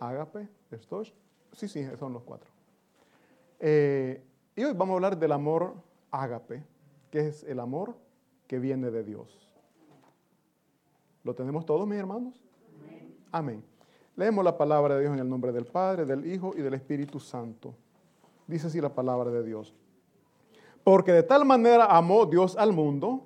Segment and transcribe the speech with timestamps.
[0.00, 1.12] ágape, estoy.
[1.52, 2.50] Sí, sí, son los cuatro.
[3.60, 4.22] Eh,
[4.54, 5.74] y hoy vamos a hablar del amor
[6.10, 6.62] ágape,
[7.10, 7.94] que es el amor
[8.46, 9.48] que viene de Dios.
[11.24, 12.40] ¿Lo tenemos todos, mis hermanos?
[12.82, 13.16] Amén.
[13.32, 13.64] Amén.
[14.16, 17.20] Leemos la palabra de Dios en el nombre del Padre, del Hijo y del Espíritu
[17.20, 17.74] Santo.
[18.46, 19.74] Dice así la palabra de Dios.
[20.82, 23.24] Porque de tal manera amó Dios al mundo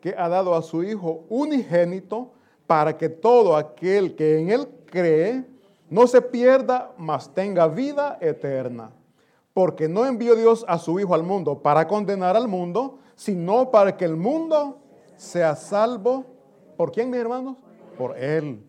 [0.00, 2.32] que ha dado a su Hijo unigénito
[2.66, 5.44] para que todo aquel que en Él cree
[5.88, 8.90] no se pierda, mas tenga vida eterna.
[9.52, 13.96] Porque no envió Dios a su Hijo al mundo para condenar al mundo, sino para
[13.96, 14.78] que el mundo
[15.16, 16.26] sea salvo.
[16.76, 17.56] ¿Por quién, mis hermanos?
[17.96, 18.62] Por Él.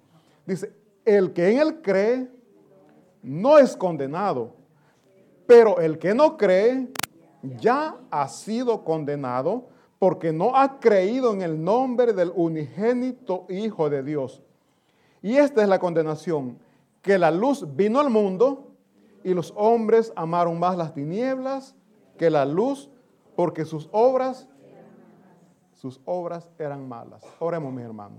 [0.45, 2.30] Dice, el que en Él cree
[3.22, 4.55] no es condenado,
[5.45, 6.88] pero el que no cree
[7.59, 14.03] ya ha sido condenado porque no ha creído en el nombre del unigénito Hijo de
[14.03, 14.44] Dios.
[15.22, 16.59] Y esta es la condenación,
[17.07, 18.67] que la luz vino al mundo
[19.23, 21.73] y los hombres amaron más las tinieblas
[22.17, 22.89] que la luz
[23.33, 24.45] porque sus obras,
[25.73, 27.23] sus obras eran malas.
[27.39, 28.17] Oremos, mi hermano.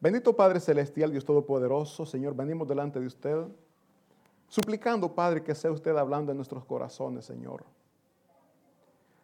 [0.00, 3.46] Bendito Padre Celestial, Dios Todopoderoso, Señor, venimos delante de usted,
[4.48, 7.62] suplicando, Padre, que sea usted hablando en nuestros corazones, Señor.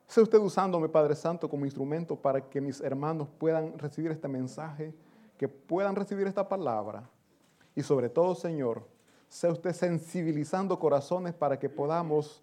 [0.07, 4.95] Sea usted usándome, Padre Santo, como instrumento para que mis hermanos puedan recibir este mensaje,
[5.37, 7.11] que puedan recibir esta palabra.
[7.75, 8.87] Y sobre todo, Señor,
[9.29, 12.43] sea usted sensibilizando corazones para que podamos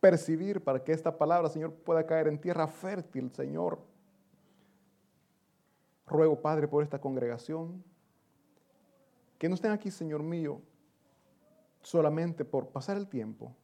[0.00, 3.78] percibir, para que esta palabra, Señor, pueda caer en tierra fértil, Señor.
[6.06, 7.82] Ruego, Padre, por esta congregación,
[9.38, 10.60] que no estén aquí, Señor mío,
[11.82, 13.54] solamente por pasar el tiempo,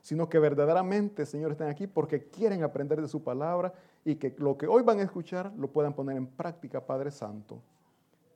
[0.00, 3.72] sino que verdaderamente, Señor, estén aquí porque quieren aprender de su palabra
[4.04, 7.62] y que lo que hoy van a escuchar lo puedan poner en práctica, Padre Santo.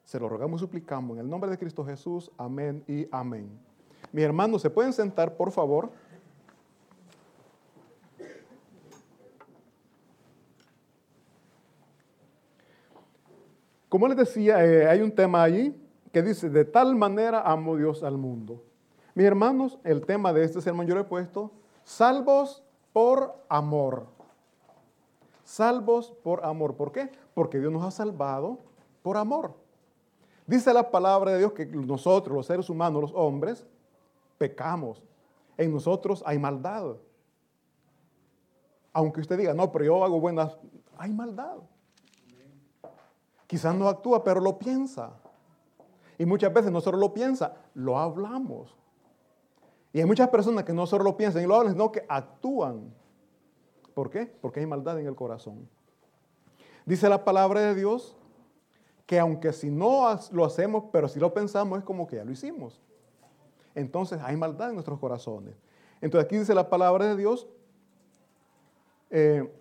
[0.09, 2.31] Se lo rogamos y suplicamos en el nombre de Cristo Jesús.
[2.39, 3.47] Amén y amén.
[4.11, 5.91] Mis hermanos, ¿se pueden sentar, por favor?
[13.91, 15.79] Como les decía, eh, hay un tema allí
[16.11, 18.65] que dice, de tal manera amo Dios al mundo.
[19.15, 21.53] Mis hermanos, el tema de este sermón yo lo he puesto,
[21.85, 22.65] salvos
[22.95, 24.07] por amor.
[25.45, 26.77] Salvos por amor.
[26.77, 27.11] ¿Por qué?
[27.35, 28.61] Porque Dios nos ha salvado
[29.03, 29.68] por amor.
[30.49, 33.67] Dice la palabra de Dios que nosotros, los seres humanos, los hombres,
[34.39, 35.03] pecamos.
[35.59, 36.97] En nosotros hay maldad.
[38.95, 40.57] Aunque usted diga, no, pero yo hago buenas,
[40.97, 41.59] hay maldad.
[43.47, 45.13] Quizás no actúa, pero lo piensa.
[46.17, 48.75] Y muchas veces no solo lo piensa, lo hablamos.
[49.93, 52.91] Y hay muchas personas que no solo lo piensan y lo hablan, sino que actúan.
[53.93, 54.25] ¿Por qué?
[54.41, 55.69] Porque hay maldad en el corazón.
[56.87, 58.18] Dice la palabra de Dios
[59.09, 62.31] que aunque si no lo hacemos, pero si lo pensamos, es como que ya lo
[62.31, 62.81] hicimos.
[63.75, 65.57] Entonces hay maldad en nuestros corazones.
[66.01, 67.49] Entonces aquí dice la palabra de Dios,
[69.11, 69.53] eh,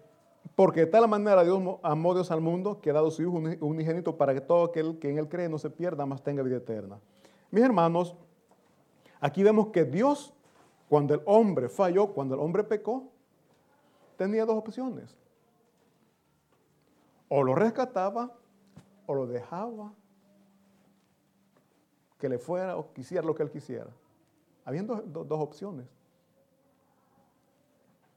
[0.53, 3.31] porque de tal manera Dios amó Dios al mundo que ha dado su Hijo
[3.61, 6.57] unigénito para que todo aquel que en él cree no se pierda, mas tenga vida
[6.57, 6.99] eterna.
[7.49, 8.15] Mis hermanos,
[9.19, 10.33] Aquí vemos que Dios,
[10.89, 13.11] cuando el hombre falló, cuando el hombre pecó,
[14.15, 15.15] tenía dos opciones.
[17.29, 18.33] O lo rescataba
[19.07, 19.91] o lo dejaba
[22.19, 23.89] que le fuera o quisiera lo que él quisiera.
[24.65, 25.87] Habían dos, opciones.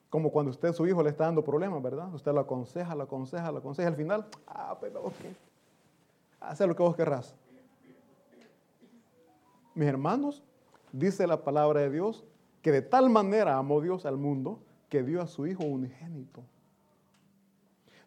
[0.08, 2.12] Como cuando usted, su hijo, le está dando problemas, ¿verdad?
[2.12, 3.88] Usted lo aconseja, lo aconseja, lo aconseja.
[3.88, 5.14] Al final, ah, pero ok.
[6.40, 7.36] Hace lo que vos querrás.
[9.74, 10.42] Mis hermanos,
[10.90, 12.24] dice la palabra de Dios
[12.62, 14.58] que de tal manera amó Dios al mundo
[14.88, 16.42] que dio a su Hijo unigénito.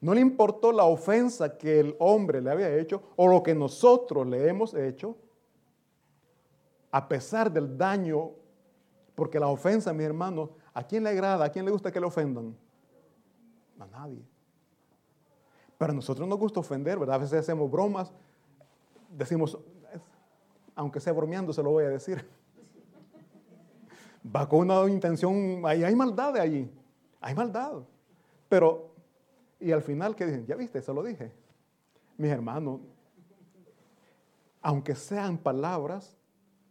[0.04, 4.28] No le importó la ofensa que el hombre le había hecho o lo que nosotros
[4.28, 5.16] le hemos hecho,
[6.92, 8.32] a pesar del daño,
[9.16, 11.46] porque la ofensa, mi hermano, ¿a quién le agrada?
[11.46, 12.56] ¿A quién le gusta que le ofendan?
[13.80, 14.22] A nadie.
[15.78, 17.16] Pero a nosotros nos gusta ofender, ¿verdad?
[17.16, 18.12] A veces hacemos bromas,
[19.10, 19.58] decimos,
[20.76, 22.24] aunque sea bromeando, se lo voy a decir
[24.24, 26.72] va con una intención, ahí hay maldad de allí,
[27.20, 27.84] hay maldad.
[28.48, 28.93] Pero,
[29.64, 30.46] y al final, ¿qué dicen?
[30.46, 31.32] Ya viste, se lo dije.
[32.18, 32.82] Mis hermanos,
[34.62, 36.18] aunque sean palabras,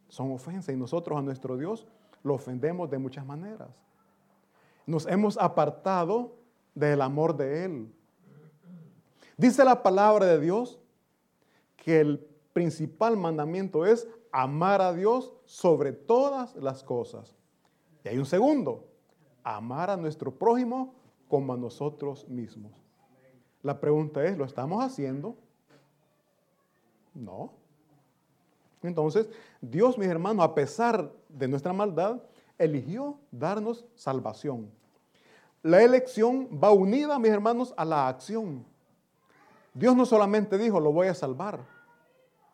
[0.09, 1.87] son ofensas y nosotros a nuestro Dios
[2.23, 3.71] lo ofendemos de muchas maneras.
[4.87, 6.37] Nos hemos apartado
[6.75, 7.93] del amor de Él.
[9.38, 10.79] Dice la palabra de Dios
[11.77, 12.19] que el
[12.53, 17.35] principal mandamiento es amar a Dios sobre todas las cosas.
[18.05, 18.87] Y hay un segundo,
[19.43, 20.95] amar a nuestro prójimo
[21.29, 22.81] como a nosotros mismos.
[23.62, 25.37] La pregunta es, ¿lo estamos haciendo?
[27.14, 27.53] No.
[28.82, 29.29] Entonces,
[29.61, 32.20] Dios, mis hermanos, a pesar de nuestra maldad,
[32.59, 34.70] eligió darnos salvación.
[35.62, 38.64] La elección va unida, mis hermanos, a la acción.
[39.75, 41.61] Dios no solamente dijo, lo voy a salvar,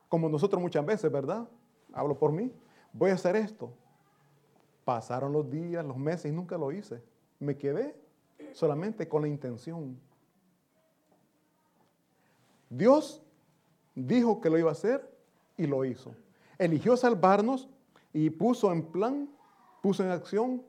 [0.08, 1.48] como nosotros muchas veces, ¿verdad?
[1.92, 2.52] Hablo por mí,
[2.92, 3.72] voy a hacer esto.
[4.84, 7.02] Pasaron los días, los meses y nunca lo hice.
[7.38, 7.96] Me quedé
[8.52, 9.98] solamente con la intención.
[12.70, 13.22] Dios
[13.94, 15.10] dijo que lo iba a hacer
[15.56, 16.14] y lo hizo.
[16.58, 17.68] Eligió salvarnos
[18.12, 19.28] y puso en plan,
[19.82, 20.62] puso en acción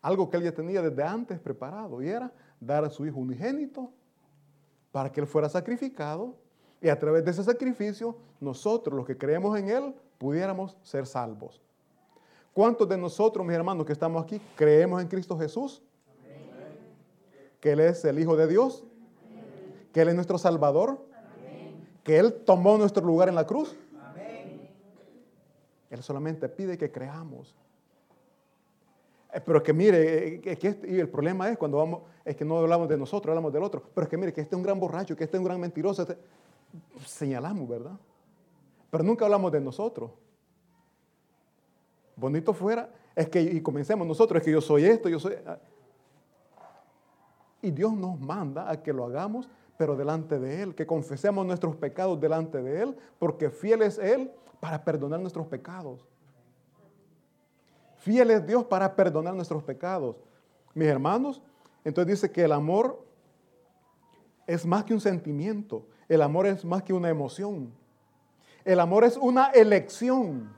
[0.00, 3.90] algo que él ya tenía desde antes preparado y era dar a su hijo unigénito
[4.90, 6.34] para que él fuera sacrificado
[6.80, 11.60] y a través de ese sacrificio nosotros los que creemos en él pudiéramos ser salvos.
[12.52, 15.82] ¿Cuántos de nosotros, mis hermanos que estamos aquí, creemos en Cristo Jesús?
[17.60, 18.84] Que Él es el Hijo de Dios,
[19.92, 21.02] que Él es nuestro Salvador,
[22.02, 23.76] que Él tomó nuestro lugar en la cruz.
[25.90, 27.54] Él solamente pide que creamos.
[29.32, 32.34] Eh, pero es que mire, eh, que este, y el problema es cuando vamos, es
[32.34, 33.82] que no hablamos de nosotros, hablamos del otro.
[33.94, 35.60] Pero es que mire, que este es un gran borracho, que este es un gran
[35.60, 36.02] mentiroso.
[36.02, 36.16] Este,
[37.06, 37.98] señalamos, ¿verdad?
[38.90, 40.10] Pero nunca hablamos de nosotros.
[42.16, 45.34] Bonito fuera, es que, y comencemos nosotros, es que yo soy esto, yo soy...
[45.46, 45.58] Ah.
[47.62, 51.76] Y Dios nos manda a que lo hagamos pero delante de Él, que confesemos nuestros
[51.76, 54.30] pecados delante de Él, porque fiel es Él
[54.60, 56.06] para perdonar nuestros pecados.
[57.96, 60.20] Fiel es Dios para perdonar nuestros pecados.
[60.74, 61.42] Mis hermanos,
[61.84, 63.04] entonces dice que el amor
[64.46, 67.72] es más que un sentimiento, el amor es más que una emoción,
[68.64, 70.52] el amor es una elección.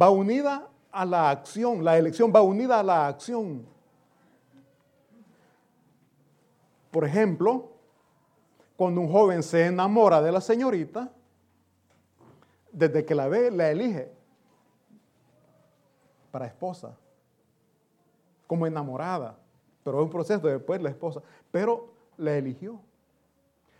[0.00, 3.66] Va unida a la acción, la elección va unida a la acción.
[6.92, 7.72] Por ejemplo,
[8.76, 11.10] cuando un joven se enamora de la señorita,
[12.70, 14.12] desde que la ve, la elige
[16.30, 16.94] para esposa,
[18.46, 19.38] como enamorada,
[19.82, 22.78] pero es un proceso después la esposa, pero la eligió.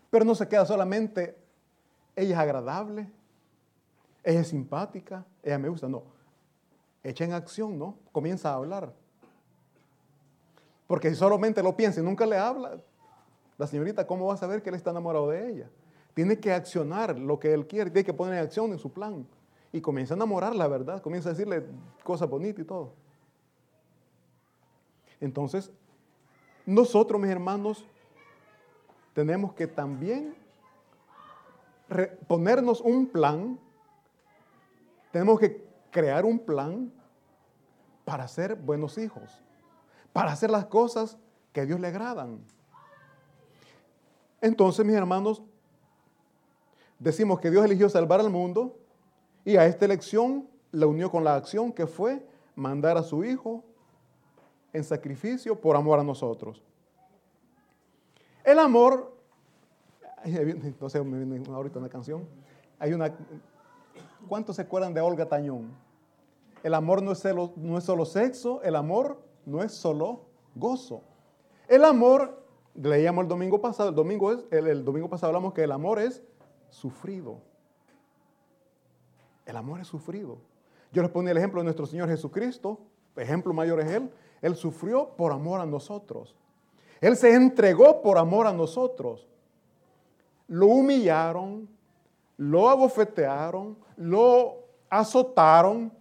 [0.09, 1.37] Pero no se queda solamente,
[2.17, 3.11] ella es agradable,
[4.25, 6.03] ella es simpática, ella me gusta, no.
[7.05, 7.97] Echa en acción, ¿no?
[8.11, 8.91] Comienza a hablar.
[10.87, 12.81] Porque si solamente lo piensa y nunca le habla,
[13.59, 15.71] la señorita, ¿cómo va a saber que él está enamorado de ella?
[16.15, 19.27] Tiene que accionar lo que él quiere, tiene que poner en acción en su plan.
[19.73, 21.01] Y comienza a enamorarla, ¿verdad?
[21.01, 21.65] Comienza a decirle
[22.05, 22.93] cosas bonitas y todo.
[25.21, 25.71] Entonces,
[26.67, 27.87] nosotros, mis hermanos,
[29.15, 30.35] tenemos que también
[32.27, 33.59] ponernos un plan,
[35.11, 36.93] tenemos que crear un plan
[38.05, 39.43] para ser buenos hijos,
[40.13, 41.19] para hacer las cosas
[41.53, 42.41] que a Dios le agradan.
[44.43, 45.41] Entonces, mis hermanos,
[46.99, 48.77] decimos que Dios eligió salvar al mundo
[49.45, 53.63] y a esta elección la unió con la acción que fue mandar a su Hijo
[54.73, 56.61] en sacrificio por amor a nosotros.
[58.43, 59.17] El amor,
[60.81, 62.27] no sé, me viene ahorita una canción,
[62.81, 63.15] hay una,
[64.29, 65.71] ¿cuántos se acuerdan de Olga Tañón?
[66.65, 70.23] El amor no es, solo, no es solo sexo, el amor no es solo
[70.57, 71.03] gozo.
[71.69, 72.42] El amor
[72.75, 76.23] Leíamos el domingo pasado, el domingo, es, el, domingo pasado hablamos que el amor es
[76.71, 77.39] sufrido.
[79.45, 80.39] El amor es sufrido.
[80.93, 82.79] Yo les ponía el ejemplo de nuestro Señor Jesucristo,
[83.17, 84.11] ejemplo mayor es Él.
[84.41, 86.35] Él sufrió por amor a nosotros.
[87.01, 89.29] Él se entregó por amor a nosotros.
[90.49, 91.69] Lo humillaron,
[92.37, 94.59] lo abofetearon, lo
[94.89, 95.93] azotaron.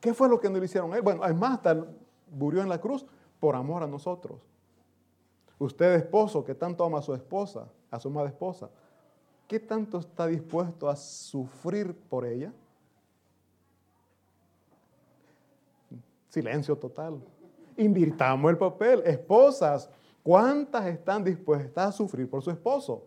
[0.00, 1.02] ¿Qué fue lo que no le hicieron a él?
[1.02, 1.86] Bueno, además hasta
[2.30, 3.06] murió en la cruz
[3.38, 4.49] por amor a nosotros.
[5.60, 8.70] Usted, esposo, que tanto ama a su esposa, a su amada esposa,
[9.46, 12.50] ¿qué tanto está dispuesto a sufrir por ella?
[16.30, 17.20] Silencio total.
[17.76, 19.02] Invirtamos el papel.
[19.04, 19.90] Esposas,
[20.22, 23.04] ¿cuántas están dispuestas a sufrir por su esposo?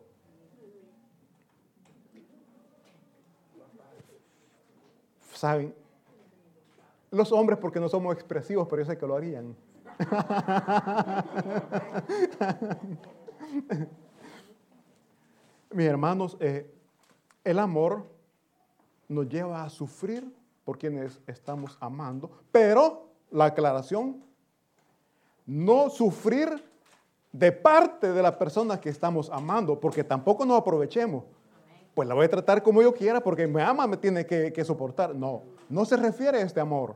[5.34, 5.74] ¿Saben?
[7.10, 9.56] Los hombres porque no somos expresivos, pero yo sé que lo harían.
[15.72, 16.72] Mis hermanos, eh,
[17.44, 18.08] el amor
[19.08, 20.32] nos lleva a sufrir
[20.64, 24.24] por quienes estamos amando, pero la aclaración,
[25.46, 26.64] no sufrir
[27.32, 31.24] de parte de la persona que estamos amando, porque tampoco nos aprovechemos.
[31.96, 34.64] Pues la voy a tratar como yo quiera porque me ama, me tiene que, que
[34.64, 35.16] soportar.
[35.16, 36.96] No, no se refiere a este amor.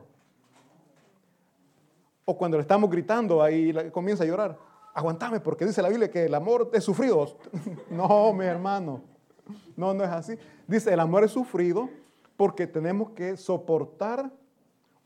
[2.30, 4.58] O cuando le estamos gritando, ahí comienza a llorar.
[4.92, 7.26] Aguantame, porque dice la Biblia que el amor es sufrido.
[7.90, 9.00] no, mi hermano.
[9.74, 10.38] No, no es así.
[10.66, 11.88] Dice, el amor es sufrido
[12.36, 14.30] porque tenemos que soportar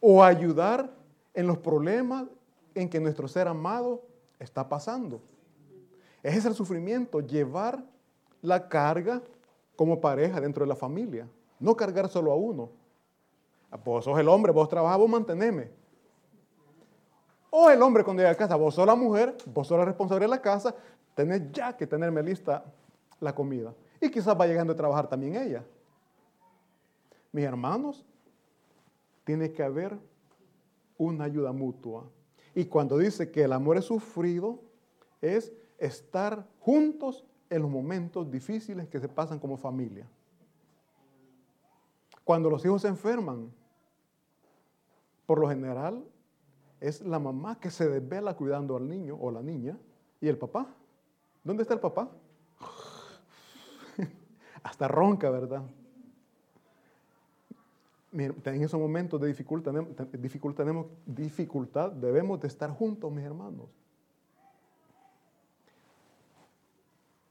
[0.01, 0.91] o ayudar
[1.33, 2.25] en los problemas
[2.75, 4.03] en que nuestro ser amado
[4.41, 5.21] está pasando.
[6.25, 7.85] Ese es el sufrimiento, llevar
[8.41, 9.23] la carga
[9.77, 11.29] como pareja dentro de la familia.
[11.61, 12.69] No cargar solo a uno.
[13.85, 15.82] Vos sos el hombre, vos trabajás, vos manteneme.
[17.55, 20.25] O el hombre cuando llega a casa, vos sos la mujer, vos sos la responsable
[20.25, 20.75] de la casa,
[21.15, 22.65] tenés ya que tenerme lista
[23.21, 23.75] la comida.
[24.01, 25.63] Y quizás va llegando a trabajar también ella.
[27.31, 28.07] Mis hermanos,
[29.25, 29.99] tiene que haber
[30.97, 32.05] una ayuda mutua.
[32.55, 34.59] Y cuando dice que el amor es sufrido,
[35.21, 40.09] es estar juntos en los momentos difíciles que se pasan como familia.
[42.25, 43.53] Cuando los hijos se enferman,
[45.27, 46.03] por lo general
[46.83, 49.79] es la mamá que se desvela cuidando al niño o la niña
[50.21, 50.67] y el papá.
[51.45, 52.11] ¿Dónde está el papá?
[54.63, 55.63] Hasta ronca, ¿verdad?
[58.15, 59.73] en esos momentos de dificultad,
[61.07, 63.71] dificultad, debemos de estar juntos, mis hermanos.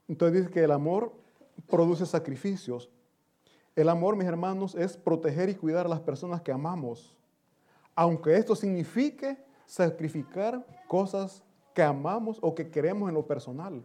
[0.08, 1.12] Entonces dice que el amor
[1.70, 2.90] produce sacrificios.
[3.76, 7.14] El amor, mis hermanos, es proteger y cuidar a las personas que amamos,
[7.94, 11.42] aunque esto signifique sacrificar cosas
[11.74, 13.82] que amamos o que queremos en lo personal.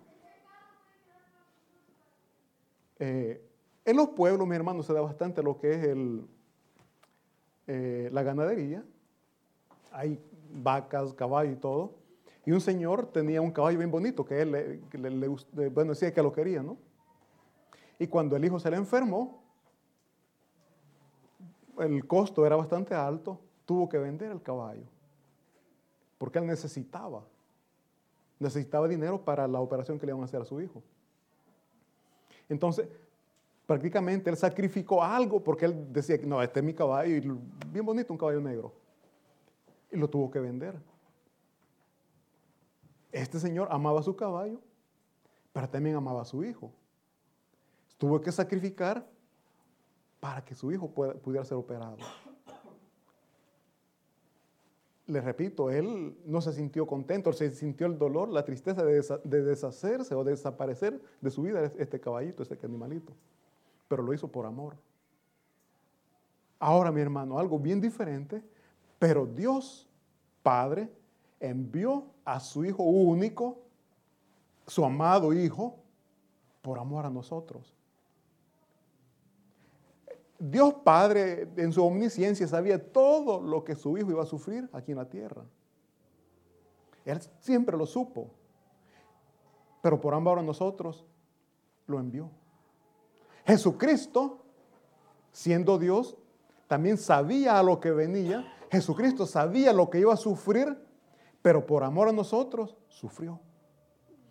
[3.00, 3.42] Eh,
[3.86, 5.98] en los pueblos, mis hermanos, se da bastante lo que es
[7.68, 8.84] eh, la ganadería.
[9.92, 10.20] Hay
[10.52, 11.96] vacas, caballos y todo.
[12.46, 16.32] Y un señor tenía un caballo bien bonito que él le, bueno, decía que lo
[16.32, 16.78] quería, ¿no?
[18.00, 19.44] Y cuando el hijo se le enfermó,
[21.80, 24.86] el costo era bastante alto, tuvo que vender el caballo.
[26.18, 27.24] Porque él necesitaba.
[28.40, 30.82] Necesitaba dinero para la operación que le iban a hacer a su hijo.
[32.50, 32.88] Entonces,
[33.66, 37.20] prácticamente él sacrificó algo porque él decía, no, este es mi caballo, y
[37.70, 38.74] bien bonito, un caballo negro.
[39.92, 40.80] Y lo tuvo que vender.
[43.12, 44.62] Este señor amaba su caballo,
[45.52, 46.72] pero también amaba a su hijo.
[47.98, 49.06] Tuvo que sacrificar
[50.22, 51.98] para que su hijo pudiera ser operado.
[55.08, 59.02] Le repito, él no se sintió contento, se sintió el dolor, la tristeza de,
[59.42, 63.14] deshacerse o desaparecer de su vida este caballito, este animalito
[63.88, 64.76] pero lo hizo por amor.
[66.60, 68.44] Ahora, mi hermano, algo bien diferente,
[69.00, 69.88] pero Dios
[70.44, 70.90] Padre
[71.40, 73.60] envió a su Hijo único,
[74.66, 75.78] su amado Hijo,
[76.62, 77.77] por amor a nosotros.
[80.40, 84.92] Dios Padre en su omnisciencia sabía todo lo que su Hijo iba a sufrir aquí
[84.92, 85.44] en la tierra.
[87.06, 88.32] Él siempre lo supo,
[89.82, 91.06] pero por amor a nosotros
[91.88, 92.30] lo envió.
[93.46, 94.44] Jesucristo,
[95.32, 96.18] siendo Dios,
[96.68, 98.46] también sabía a lo que venía.
[98.70, 100.78] Jesucristo sabía lo que iba a sufrir,
[101.42, 103.40] pero por amor a nosotros sufrió.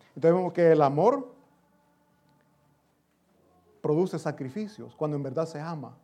[0.09, 1.36] Entonces vemos que el amor
[3.87, 5.95] produce sacrificios cuando en verdad se ama.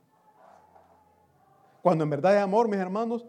[1.81, 3.25] Cuando en verdad hay amor, mis hermanos,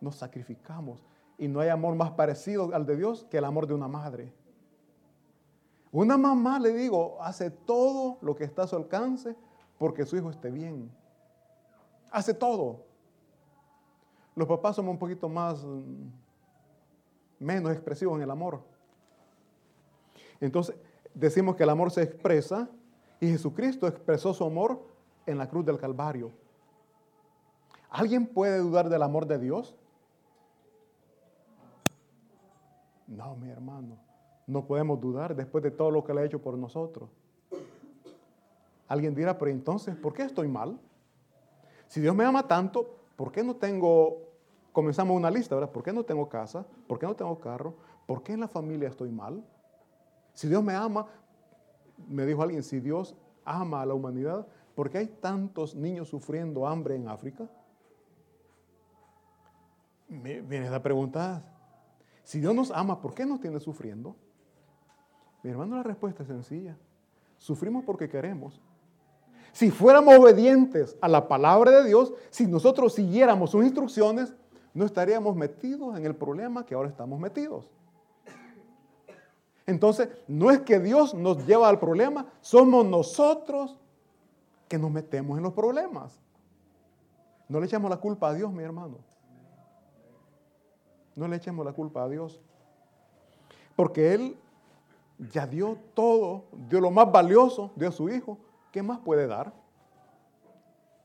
[0.00, 1.00] nos sacrificamos.
[1.36, 4.32] Y no hay amor más parecido al de Dios que el amor de una madre.
[5.90, 9.34] Una mamá, le digo, hace todo lo que está a su alcance
[9.76, 10.88] porque su hijo esté bien.
[12.12, 12.84] Hace todo.
[14.36, 16.10] Los papás somos un poquito más, mm,
[17.40, 18.62] menos expresivos en el amor.
[20.40, 20.76] Entonces,
[21.12, 22.68] decimos que el amor se expresa
[23.20, 24.82] y Jesucristo expresó su amor
[25.26, 26.32] en la cruz del Calvario.
[27.90, 29.74] ¿Alguien puede dudar del amor de Dios?
[33.06, 33.98] No, mi hermano.
[34.46, 37.10] No podemos dudar después de todo lo que le ha hecho por nosotros.
[38.88, 40.78] Alguien dirá, pero entonces, ¿por qué estoy mal?
[41.86, 44.22] Si Dios me ama tanto, ¿por qué no tengo,
[44.72, 45.70] comenzamos una lista, ¿verdad?
[45.70, 46.64] ¿Por qué no tengo casa?
[46.86, 47.74] ¿Por qué no tengo carro?
[48.06, 49.44] ¿Por qué en la familia estoy mal?
[50.32, 51.06] Si Dios me ama,
[52.08, 56.66] me dijo alguien, si Dios ama a la humanidad, ¿por qué hay tantos niños sufriendo
[56.66, 57.48] hambre en África?
[60.08, 61.42] Viene esa pregunta.
[62.24, 64.16] Si Dios nos ama, ¿por qué nos tiene sufriendo?
[65.42, 66.76] Mi hermano, la respuesta es sencilla.
[67.38, 68.60] Sufrimos porque queremos.
[69.52, 74.34] Si fuéramos obedientes a la palabra de Dios, si nosotros siguiéramos sus instrucciones,
[74.74, 77.68] no estaríamos metidos en el problema que ahora estamos metidos.
[79.70, 83.76] Entonces, no es que Dios nos lleva al problema, somos nosotros
[84.66, 86.18] que nos metemos en los problemas.
[87.48, 88.98] No le echamos la culpa a Dios, mi hermano.
[91.14, 92.40] No le echemos la culpa a Dios.
[93.76, 94.36] Porque Él
[95.32, 98.38] ya dio todo, dio lo más valioso, dio a su Hijo
[98.72, 99.52] ¿qué más puede dar?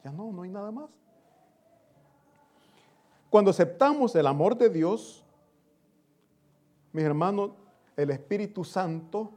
[0.03, 0.89] Ya no, no hay nada más.
[3.29, 5.23] Cuando aceptamos el amor de Dios,
[6.93, 7.51] mis hermanos,
[7.95, 9.31] el Espíritu Santo,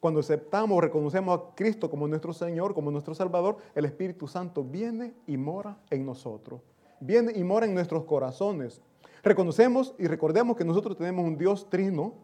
[0.00, 5.14] cuando aceptamos, reconocemos a Cristo como nuestro Señor, como nuestro Salvador, el Espíritu Santo viene
[5.26, 6.60] y mora en nosotros.
[7.00, 8.80] Viene y mora en nuestros corazones.
[9.22, 12.14] Reconocemos y recordemos que nosotros tenemos un Dios trino,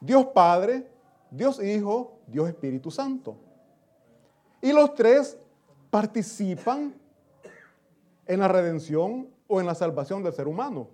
[0.00, 0.86] Dios Padre,
[1.30, 3.36] Dios Hijo, Dios Espíritu Santo.
[4.62, 5.38] Y los tres
[5.90, 6.94] participan
[8.26, 10.88] en la redención o en la salvación del ser humano.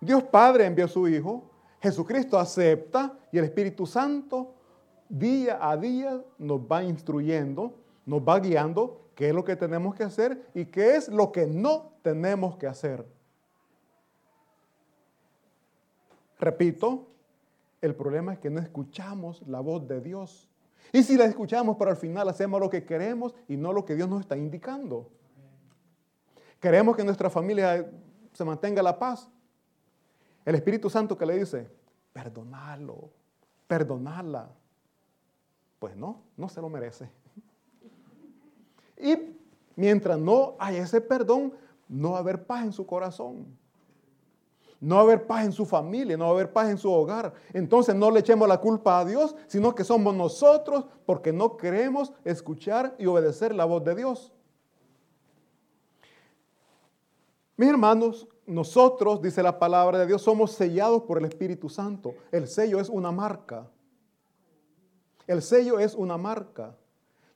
[0.00, 1.51] Dios Padre envió a su Hijo,
[1.82, 4.54] Jesucristo acepta y el Espíritu Santo
[5.08, 7.74] día a día nos va instruyendo,
[8.06, 11.46] nos va guiando qué es lo que tenemos que hacer y qué es lo que
[11.46, 13.04] no tenemos que hacer.
[16.38, 17.08] Repito,
[17.80, 20.48] el problema es que no escuchamos la voz de Dios.
[20.92, 23.96] Y si la escuchamos, pero al final hacemos lo que queremos y no lo que
[23.96, 25.10] Dios nos está indicando.
[26.60, 27.90] Queremos que nuestra familia
[28.32, 29.28] se mantenga la paz.
[30.44, 31.70] El Espíritu Santo que le dice,
[32.12, 33.10] perdonarlo,
[33.66, 34.50] perdonarla.
[35.78, 37.10] Pues no, no se lo merece.
[38.96, 39.16] Y
[39.74, 41.52] mientras no hay ese perdón,
[41.88, 43.46] no va a haber paz en su corazón.
[44.80, 46.90] No va a haber paz en su familia, no va a haber paz en su
[46.90, 47.32] hogar.
[47.52, 52.12] Entonces no le echemos la culpa a Dios, sino que somos nosotros porque no queremos
[52.24, 54.32] escuchar y obedecer la voz de Dios.
[57.62, 62.12] Mis hermanos, nosotros, dice la palabra de Dios, somos sellados por el Espíritu Santo.
[62.32, 63.70] El sello es una marca.
[65.28, 66.76] El sello es una marca.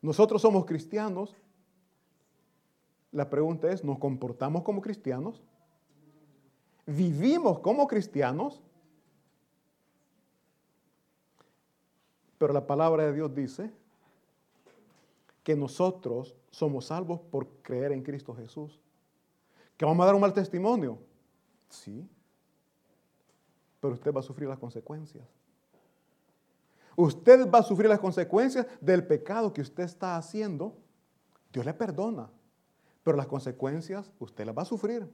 [0.03, 1.37] Nosotros somos cristianos.
[3.13, 5.45] La pregunta es, ¿nos comportamos como cristianos?
[6.87, 8.61] vivimos como cristianos,
[12.37, 13.71] pero la palabra de Dios dice
[15.45, 18.81] que nosotros somos salvos por creer en Cristo Jesús.
[19.77, 20.99] ¿Que vamos a dar un mal testimonio?
[21.69, 22.09] Sí.
[23.81, 25.25] Pero usted va a sufrir las consecuencias.
[26.97, 30.77] Usted va a sufrir las consecuencias del pecado que usted está haciendo.
[31.53, 32.31] Dios le perdona,
[33.03, 35.07] pero las consecuencias usted las va a sufrir.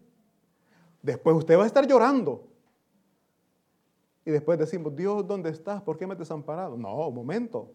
[1.02, 2.48] Después usted va a estar llorando.
[4.24, 5.82] Y después decimos, Dios, ¿dónde estás?
[5.82, 6.76] ¿Por qué me has desamparado?
[6.76, 7.74] No, un momento.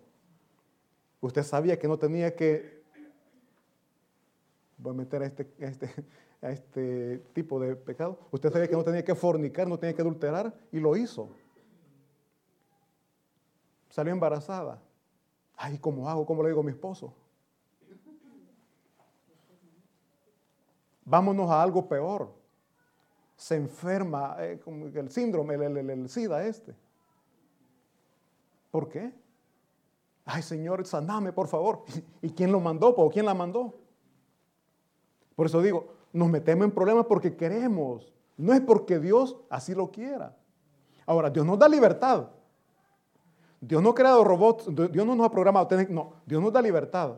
[1.19, 2.81] Usted sabía que no tenía que...
[4.77, 5.89] Voy a meter a este, este,
[6.41, 8.19] a este tipo de pecado.
[8.31, 11.29] Usted sabía que no tenía que fornicar, no tenía que adulterar y lo hizo.
[13.89, 14.81] Salió embarazada.
[15.55, 16.25] Ay, ¿cómo hago?
[16.25, 17.13] ¿Cómo le digo a mi esposo?
[21.03, 22.37] Vámonos a algo peor
[23.37, 24.59] se enferma, eh,
[24.95, 26.75] el síndrome, el, SIDA este.
[28.71, 29.13] ¿Por qué?
[30.25, 31.83] Ay, Señor, saname, por favor.
[32.21, 32.89] ¿Y quién lo mandó?
[32.89, 33.75] ¿O quién la mandó?
[35.35, 38.11] Por eso digo, nos metemos en problemas porque queremos.
[38.35, 40.35] No es porque Dios así lo quiera.
[41.05, 42.29] Ahora, Dios nos da libertad.
[43.59, 45.67] Dios no ha creado robots, Dios no nos ha programado.
[45.89, 47.17] No, Dios nos da libertad.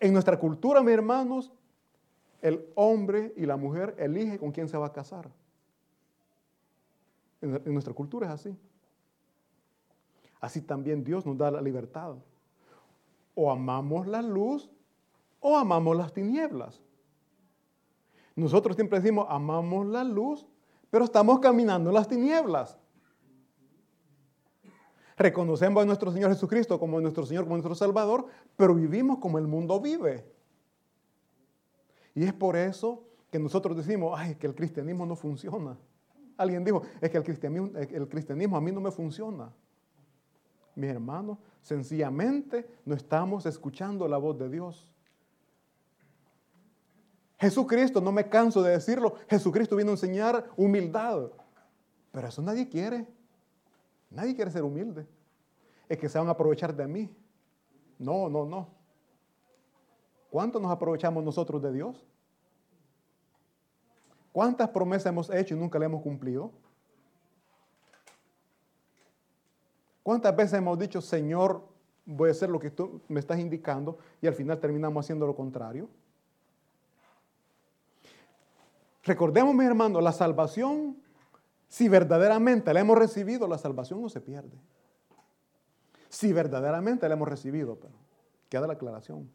[0.00, 1.52] En nuestra cultura, mis hermanos,
[2.42, 5.30] el hombre y la mujer elige con quién se va a casar.
[7.40, 8.56] En, nuestra cultura es así.
[10.40, 12.16] Así también Dios nos da la libertad.
[13.34, 14.70] O amamos la luz
[15.48, 16.82] o amamos las tinieblas.
[18.34, 20.44] Nosotros siempre decimos, amamos la luz,
[20.90, 22.76] pero estamos caminando en las tinieblas.
[25.16, 29.46] Reconocemos a nuestro Señor Jesucristo como nuestro Señor, como nuestro Salvador, pero vivimos como el
[29.46, 30.28] mundo vive.
[32.12, 35.78] Y es por eso que nosotros decimos, ay, que el cristianismo no funciona.
[36.36, 39.54] Alguien dijo, es que el cristianismo, el cristianismo a mí no me funciona.
[40.74, 44.90] Mis hermanos, sencillamente no estamos escuchando la voz de Dios.
[47.38, 51.30] Jesucristo, no me canso de decirlo, Jesucristo vino a enseñar humildad.
[52.12, 53.06] Pero eso nadie quiere.
[54.10, 55.06] Nadie quiere ser humilde.
[55.88, 57.14] Es que se van a aprovechar de mí.
[57.98, 58.68] No, no, no.
[60.30, 62.06] ¿Cuánto nos aprovechamos nosotros de Dios?
[64.32, 66.52] ¿Cuántas promesas hemos hecho y nunca le hemos cumplido?
[70.02, 71.66] ¿Cuántas veces hemos dicho, Señor,
[72.04, 75.34] voy a hacer lo que tú me estás indicando y al final terminamos haciendo lo
[75.34, 75.88] contrario?
[79.06, 81.00] Recordemos, mis hermanos, la salvación,
[81.68, 84.58] si verdaderamente la hemos recibido, la salvación no se pierde.
[86.08, 87.94] Si verdaderamente la hemos recibido, pero
[88.48, 89.30] queda la aclaración.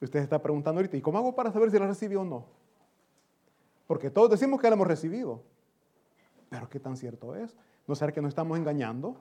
[0.00, 2.46] Usted está preguntando ahorita, ¿y cómo hago para saber si la recibió o no?
[3.88, 5.42] Porque todos decimos que la hemos recibido.
[6.50, 7.56] Pero ¿qué tan cierto es?
[7.88, 9.16] ¿No será que nos estamos engañando?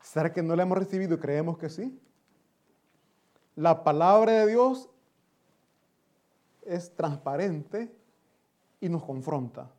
[0.00, 1.96] ¿Será que no la hemos recibido y creemos que sí?
[3.54, 4.88] La palabra de Dios
[6.62, 7.94] es transparente
[8.80, 9.70] y nos confronta.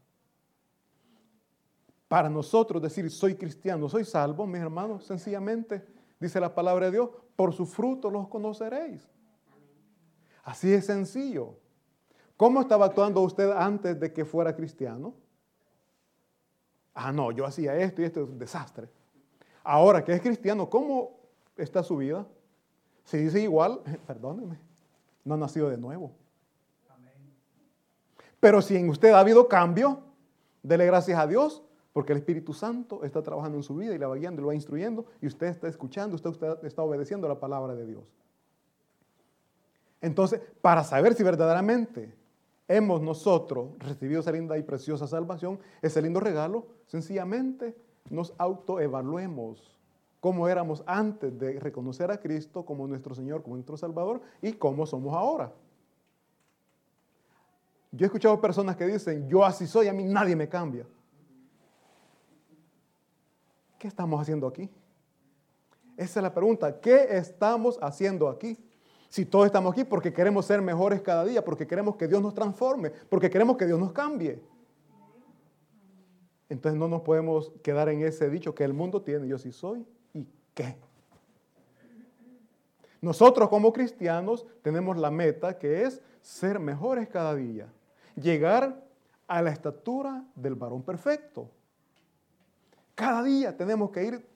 [2.07, 5.85] Para nosotros decir soy cristiano, soy salvo, mis hermanos, sencillamente
[6.19, 9.07] dice la palabra de Dios, por sus frutos los conoceréis.
[10.43, 11.57] Así es sencillo.
[12.37, 15.13] ¿Cómo estaba actuando usted antes de que fuera cristiano?
[16.93, 18.89] Ah, no, yo hacía esto y esto es un desastre.
[19.63, 21.19] Ahora que es cristiano, ¿cómo
[21.57, 22.27] está su vida?
[23.05, 24.59] Si dice igual, perdóneme,
[25.23, 26.11] no ha nacido de nuevo.
[28.43, 30.01] Pero si en usted ha habido cambio,
[30.63, 34.09] dele gracias a Dios, porque el Espíritu Santo está trabajando en su vida y la
[34.09, 37.39] va guiando, y lo va instruyendo, y usted está escuchando, usted, usted está obedeciendo la
[37.39, 38.03] palabra de Dios.
[40.01, 42.13] Entonces, para saber si verdaderamente
[42.67, 47.77] hemos nosotros recibido esa linda y preciosa salvación, ese lindo regalo, sencillamente
[48.09, 49.79] nos autoevaluemos
[50.19, 54.85] cómo éramos antes de reconocer a Cristo como nuestro Señor, como nuestro Salvador y cómo
[54.85, 55.53] somos ahora.
[57.95, 60.83] Yo he escuchado personas que dicen, yo así soy, a mí nadie me cambia.
[63.77, 64.67] ¿Qué estamos haciendo aquí?
[65.95, 66.79] Esa es la pregunta.
[66.79, 68.57] ¿Qué estamos haciendo aquí?
[69.09, 72.33] Si todos estamos aquí porque queremos ser mejores cada día, porque queremos que Dios nos
[72.33, 74.41] transforme, porque queremos que Dios nos cambie.
[76.49, 79.85] Entonces no nos podemos quedar en ese dicho que el mundo tiene, yo sí soy,
[80.13, 80.77] ¿y qué?
[83.01, 87.71] Nosotros como cristianos tenemos la meta que es ser mejores cada día,
[88.15, 88.83] llegar
[89.27, 91.49] a la estatura del varón perfecto.
[92.95, 94.27] Cada día tenemos que ir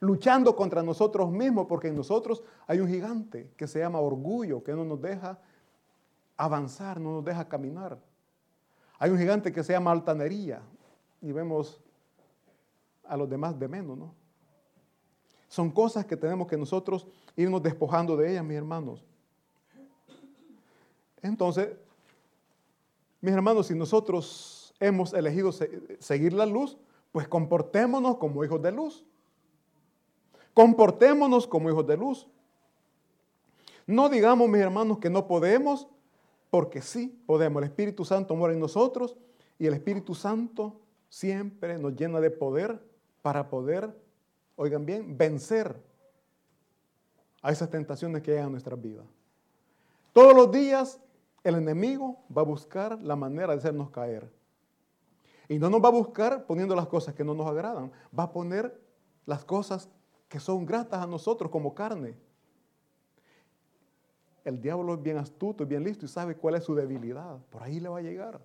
[0.00, 4.72] luchando contra nosotros mismos porque en nosotros hay un gigante que se llama orgullo, que
[4.72, 5.38] no nos deja
[6.36, 7.98] avanzar, no nos deja caminar.
[8.98, 10.60] Hay un gigante que se llama altanería
[11.20, 11.80] y vemos
[13.06, 14.14] a los demás de menos, ¿no?
[15.48, 17.06] Son cosas que tenemos que nosotros
[17.36, 19.04] irnos despojando de ellas, mis hermanos.
[21.22, 21.70] Entonces,
[23.24, 25.50] mis hermanos, si nosotros hemos elegido
[25.98, 26.76] seguir la luz,
[27.10, 29.02] pues comportémonos como hijos de luz.
[30.52, 32.28] Comportémonos como hijos de luz.
[33.86, 35.88] No digamos, mis hermanos, que no podemos,
[36.50, 37.62] porque sí podemos.
[37.62, 39.16] El Espíritu Santo mora en nosotros
[39.58, 42.78] y el Espíritu Santo siempre nos llena de poder
[43.22, 43.90] para poder,
[44.56, 45.80] oigan bien, vencer
[47.40, 49.06] a esas tentaciones que llegan a nuestras vidas.
[50.12, 51.00] Todos los días
[51.44, 54.32] el enemigo va a buscar la manera de hacernos caer.
[55.46, 58.32] Y no nos va a buscar poniendo las cosas que no nos agradan, va a
[58.32, 58.80] poner
[59.26, 59.90] las cosas
[60.28, 62.16] que son gratas a nosotros como carne.
[64.42, 67.38] El diablo es bien astuto y bien listo y sabe cuál es su debilidad.
[67.50, 68.40] Por ahí le va a llegar.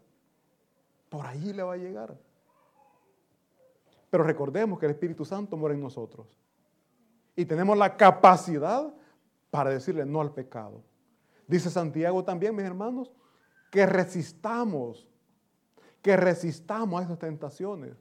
[1.09, 2.17] Por ahí le va a llegar.
[4.09, 6.27] Pero recordemos que el Espíritu Santo mora en nosotros.
[7.35, 8.93] Y tenemos la capacidad
[9.49, 10.83] para decirle no al pecado.
[11.49, 13.11] Dice Santiago también, mis hermanos,
[13.71, 15.09] que resistamos,
[15.99, 17.97] que resistamos a esas tentaciones.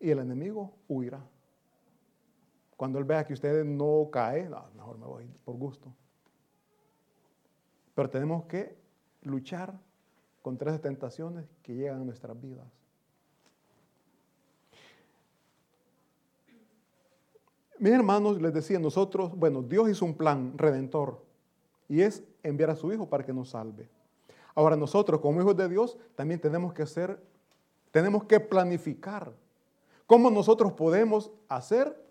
[0.00, 1.24] Y el enemigo huirá.
[2.76, 5.94] Cuando él vea que ustedes no caen, mejor me voy por gusto.
[7.94, 8.76] Pero tenemos que
[9.22, 9.78] luchar
[10.42, 12.66] contra esas tentaciones que llegan a nuestras vidas.
[17.78, 21.27] Mis hermanos, les decía, nosotros, bueno, Dios hizo un plan redentor
[21.88, 23.88] y es enviar a su Hijo para que nos salve.
[24.54, 27.22] Ahora nosotros como hijos de Dios también tenemos que hacer,
[27.90, 29.32] tenemos que planificar
[30.06, 32.04] cómo nosotros podemos hacer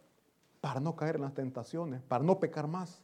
[0.61, 3.01] para no caer en las tentaciones, para no pecar más.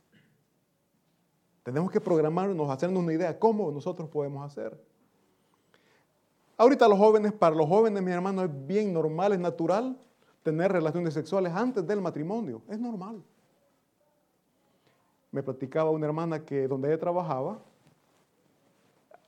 [1.63, 4.77] Tenemos que programarnos, hacernos una idea cómo nosotros podemos hacer.
[6.57, 9.97] Ahorita los jóvenes, para los jóvenes, mis hermanos, es bien normal, es natural
[10.43, 12.61] tener relaciones sexuales antes del matrimonio.
[12.69, 13.23] Es normal.
[15.33, 17.59] Me platicaba una hermana que donde ella trabajaba,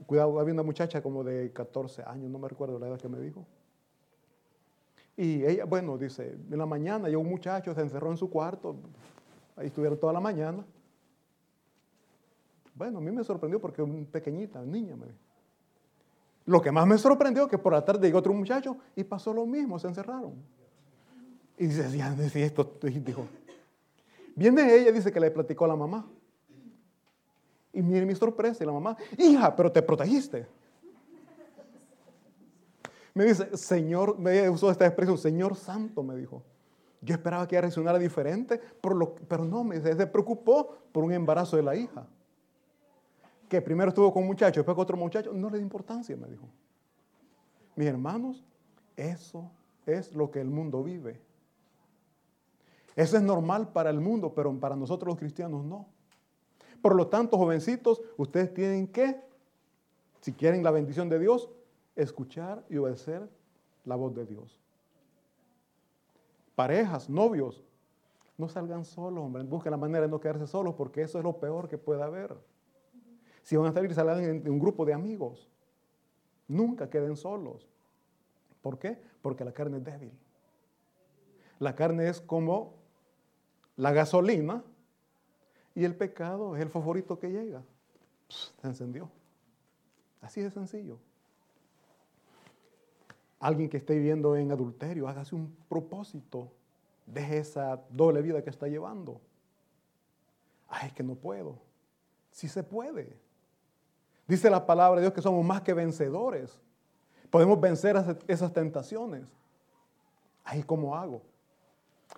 [0.05, 3.19] cuidado, había una muchacha como de 14 años, no me recuerdo la edad que me
[3.19, 3.43] dijo.
[5.17, 8.75] Y ella, bueno, dice, en la mañana llegó un muchacho, se encerró en su cuarto,
[9.55, 10.63] ahí estuvieron toda la mañana.
[12.75, 15.17] Bueno, a mí me sorprendió porque una pequeñita, niña, me dijo.
[16.45, 19.47] Lo que más me sorprendió que por la tarde llegó otro muchacho y pasó lo
[19.47, 20.35] mismo, se encerraron.
[21.57, 23.25] Y dice, ya, esto, dijo.
[24.35, 26.05] Viene ella, dice que le platicó a la mamá.
[27.71, 30.47] Y mire mi sorpresa, y la mamá, hija, pero te protegiste.
[33.13, 36.43] Me dice, Señor, me usó esta expresión, Señor Santo, me dijo.
[37.01, 41.13] Yo esperaba que ella reaccionara diferente, por lo, pero no, me se preocupó por un
[41.13, 42.07] embarazo de la hija.
[43.47, 46.27] Que primero estuvo con un muchacho, después con otro muchacho, no le da importancia, me
[46.27, 46.47] dijo.
[47.75, 48.43] Mis hermanos,
[48.97, 49.49] eso
[49.85, 51.21] es lo que el mundo vive.
[52.95, 55.87] Eso es normal para el mundo, pero para nosotros los cristianos no.
[56.81, 59.21] Por lo tanto, jovencitos, ustedes tienen que,
[60.21, 61.49] si quieren la bendición de Dios,
[61.95, 63.27] escuchar y obedecer
[63.83, 64.59] la voz de Dios.
[66.55, 67.63] Parejas, novios,
[68.37, 69.43] no salgan solos, hombre.
[69.43, 72.35] Busquen la manera de no quedarse solos porque eso es lo peor que puede haber.
[73.43, 75.49] Si van a salir, salgan en un grupo de amigos.
[76.47, 77.67] Nunca queden solos.
[78.61, 78.97] ¿Por qué?
[79.21, 80.11] Porque la carne es débil.
[81.59, 82.84] La carne es como
[83.77, 84.63] la gasolina
[85.73, 87.61] y el pecado es el favorito que llega.
[88.29, 89.09] se encendió.
[90.21, 90.97] Así de sencillo.
[93.39, 96.51] Alguien que esté viviendo en adulterio, hágase un propósito.
[97.05, 99.21] Deje esa doble vida que está llevando.
[100.67, 101.59] Ay, es que no puedo.
[102.31, 103.15] Sí se puede.
[104.27, 106.57] Dice la palabra de Dios que somos más que vencedores.
[107.29, 107.95] Podemos vencer
[108.27, 109.25] esas tentaciones.
[110.43, 111.21] Ay, ¿cómo hago?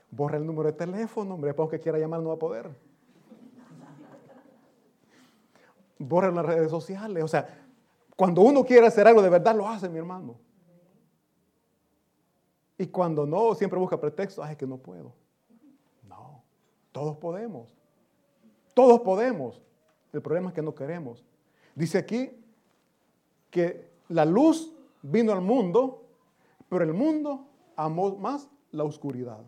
[0.10, 2.70] Borra el número de teléfono, hombre, para que quiera llamar no va a poder.
[6.00, 7.24] Borra las redes sociales.
[7.24, 7.68] O sea,
[8.16, 10.36] cuando uno quiere hacer algo de verdad, lo hace, mi hermano.
[12.78, 14.44] Y cuando no, siempre busca pretexto.
[14.44, 15.14] Ay, es que no puedo.
[16.08, 16.44] No,
[16.92, 17.76] todos podemos.
[18.74, 19.62] Todos podemos.
[20.14, 21.26] El problema es que no queremos.
[21.76, 22.32] Dice aquí
[23.50, 26.06] que la luz vino al mundo,
[26.70, 29.44] pero el mundo amó más la oscuridad.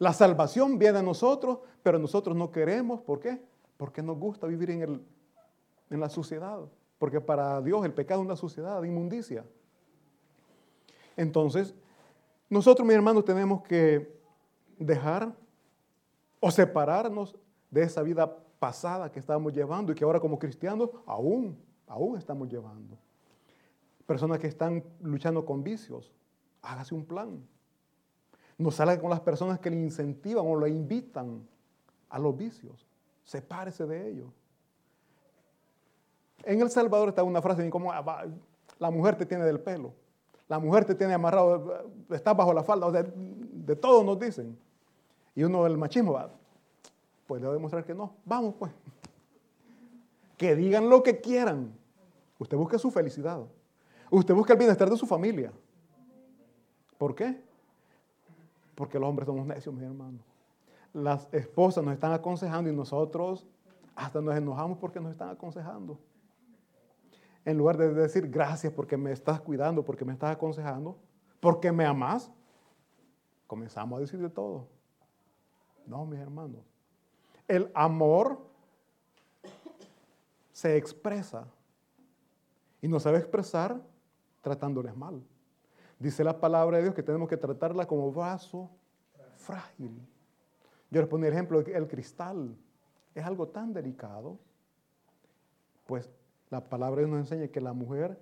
[0.00, 3.02] La salvación viene a nosotros, pero nosotros no queremos.
[3.02, 3.38] ¿Por qué?
[3.76, 5.02] Porque nos gusta vivir en, el,
[5.90, 6.58] en la suciedad.
[6.98, 9.44] Porque para Dios el pecado es una suciedad, inmundicia.
[11.18, 11.74] Entonces,
[12.48, 14.18] nosotros, mis hermanos, tenemos que
[14.78, 15.34] dejar
[16.40, 17.36] o separarnos
[17.70, 22.48] de esa vida pasada que estábamos llevando y que ahora como cristianos aún, aún estamos
[22.48, 22.96] llevando.
[24.06, 26.10] Personas que están luchando con vicios,
[26.62, 27.46] hágase un plan.
[28.60, 31.48] No salga con las personas que le incentivan o le invitan
[32.10, 32.86] a los vicios.
[33.24, 34.26] Sepárese de ellos.
[36.44, 38.26] En El Salvador está una frase como ah,
[38.78, 39.94] la mujer te tiene del pelo,
[40.46, 44.58] la mujer te tiene amarrado, estás bajo la falda, de, de todo nos dicen.
[45.34, 46.30] Y uno del machismo va,
[47.26, 48.12] pues le voy a demostrar que no.
[48.26, 48.72] Vamos pues.
[50.36, 51.72] Que digan lo que quieran.
[52.38, 53.40] Usted busca su felicidad.
[54.10, 55.50] Usted busca el bienestar de su familia.
[56.98, 57.49] ¿Por qué?
[58.80, 60.20] Porque los hombres somos necios, mi hermano.
[60.94, 63.46] Las esposas nos están aconsejando y nosotros
[63.94, 65.98] hasta nos enojamos porque nos están aconsejando.
[67.44, 70.96] En lugar de decir gracias porque me estás cuidando, porque me estás aconsejando,
[71.40, 72.32] porque me amas,
[73.46, 74.66] comenzamos a decir de todo.
[75.84, 76.62] No, mis hermanos.
[77.46, 78.40] El amor
[80.52, 81.46] se expresa
[82.80, 83.78] y no sabe expresar
[84.40, 85.22] tratándoles mal.
[86.00, 88.70] Dice la palabra de Dios que tenemos que tratarla como vaso
[89.36, 90.00] frágil.
[90.90, 92.56] Yo les pongo el ejemplo, el cristal
[93.14, 94.38] es algo tan delicado,
[95.86, 96.10] pues
[96.48, 98.18] la palabra de Dios nos enseña que la mujer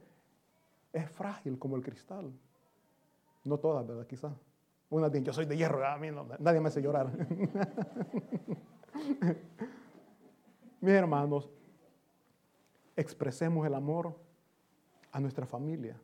[0.93, 2.33] es frágil como el cristal.
[3.45, 4.09] No todas, ¿verdad?
[4.09, 4.33] Quizás.
[4.91, 6.09] Una dice, yo soy de hierro, a mí
[6.41, 7.13] nadie me hace llorar.
[10.81, 11.49] Mis hermanos,
[12.97, 14.17] expresemos el amor
[15.13, 15.97] a nuestra familia.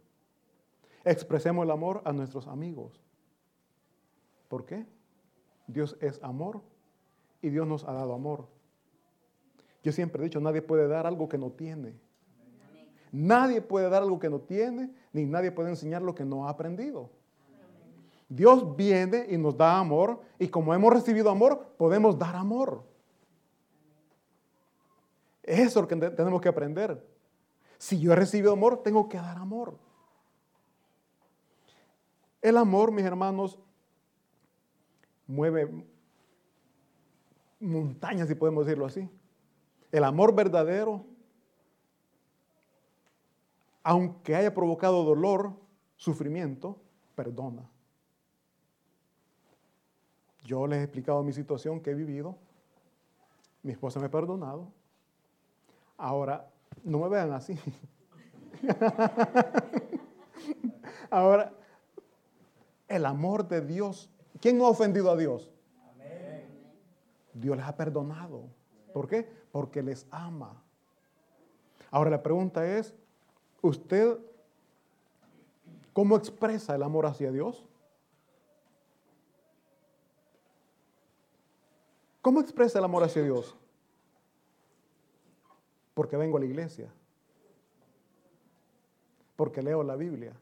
[1.05, 3.01] Expresemos el amor a nuestros amigos.
[4.49, 4.87] ¿Por qué?
[5.67, 6.61] Dios es amor
[7.43, 8.47] y Dios nos ha dado amor.
[9.83, 11.95] Yo siempre he dicho, nadie puede dar algo que no tiene.
[13.13, 16.51] Nadie puede dar algo que no tiene, ni nadie puede enseñar lo que no ha
[16.51, 17.11] aprendido.
[18.29, 22.83] Dios viene y nos da amor, y como hemos recibido amor, podemos dar amor.
[25.43, 27.07] Eso es lo que tenemos que aprender.
[27.79, 29.77] Si yo he recibido amor, tengo que dar amor.
[32.45, 33.59] El amor, mis hermanos,
[35.27, 35.67] mueve
[37.59, 39.09] montañas, si podemos decirlo así.
[39.91, 41.07] El amor verdadero,
[43.83, 45.55] aunque haya provocado dolor,
[45.97, 46.79] sufrimiento,
[47.15, 47.67] perdona.
[50.45, 52.37] Yo les he explicado mi situación que he vivido.
[53.63, 54.71] Mi esposa me ha perdonado.
[55.97, 56.47] Ahora,
[56.83, 57.59] no me vean así.
[61.11, 61.51] Ahora,
[62.89, 64.11] el amor de Dios.
[64.41, 65.51] ¿Quién no ha ofendido a Dios?
[67.33, 68.45] Dios les ha perdonado.
[68.93, 69.29] ¿Por qué?
[69.51, 70.63] Porque les ama.
[71.91, 72.95] Ahora la pregunta es,
[73.61, 74.19] ¿usted
[75.93, 77.65] cómo expresa el amor hacia Dios?
[82.23, 83.57] ¿Cómo expresa el amor hacia Dios?
[85.93, 86.91] Porque vengo a la iglesia.
[89.37, 90.33] Porque leo la Biblia.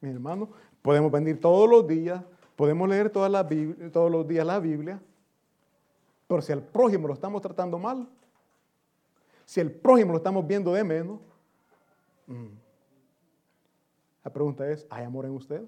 [0.00, 0.50] Mi hermano,
[0.84, 2.22] Podemos venir todos los días,
[2.56, 5.00] Podemos leer todos los días la Biblia,
[6.28, 8.08] pero si al prójimo lo estamos tratando mal,
[9.44, 11.18] si el prójimo lo estamos viendo de menos,
[12.26, 12.46] mm,
[14.22, 15.64] la pregunta es, ¿hay amor en usted?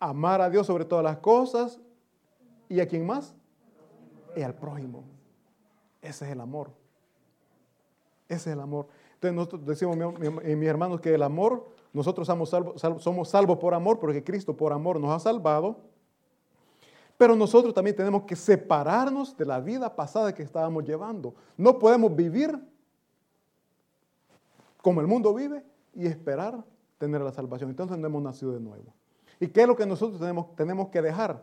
[0.00, 1.78] Amar a Dios sobre todas las cosas
[2.68, 3.34] y a quién más?
[4.34, 5.04] Y al prójimo.
[6.00, 6.70] Ese es el amor.
[8.28, 8.88] Ese es el amor.
[9.14, 14.54] Entonces nosotros decimos, mis hermanos, que el amor, nosotros somos salvos, por amor, porque Cristo
[14.54, 15.78] por amor nos ha salvado.
[17.16, 21.34] Pero nosotros también tenemos que separarnos de la vida pasada que estábamos llevando.
[21.56, 22.60] No podemos vivir
[24.82, 26.62] como el mundo vive y esperar
[26.98, 27.70] tener la salvación.
[27.70, 28.92] Entonces no hemos nacido de nuevo.
[29.40, 31.42] ¿Y qué es lo que nosotros tenemos, tenemos que dejar?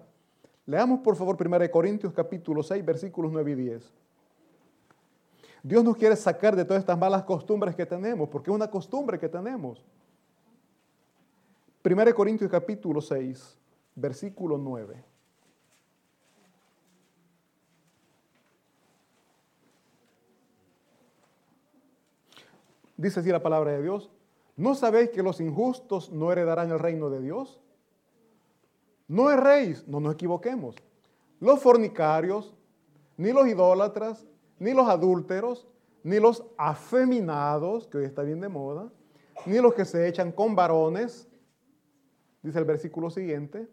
[0.67, 3.91] Leamos por favor 1 Corintios capítulo 6 versículos 9 y 10.
[5.63, 9.17] Dios nos quiere sacar de todas estas malas costumbres que tenemos, porque es una costumbre
[9.17, 9.83] que tenemos.
[11.85, 13.57] 1 Corintios capítulo 6,
[13.95, 15.03] versículo 9.
[22.95, 24.09] Dice así la palabra de Dios.
[24.55, 27.59] ¿No sabéis que los injustos no heredarán el reino de Dios?
[29.09, 30.75] No erréis, no nos equivoquemos.
[31.41, 32.53] Los fornicarios,
[33.17, 34.25] ni los idólatras,
[34.57, 35.67] ni los adúlteros,
[36.03, 38.89] ni los afeminados, que hoy está bien de moda,
[39.45, 41.27] ni los que se echan con varones,
[42.43, 43.67] dice el versículo siguiente,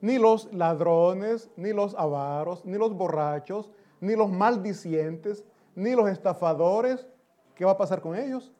[0.00, 7.06] ni los ladrones, ni los avaros, ni los borrachos, ni los maldicientes, ni los estafadores,
[7.54, 8.52] ¿qué va a pasar con ellos?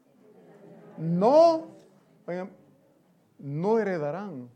[0.96, 1.68] No,
[3.38, 4.48] no heredarán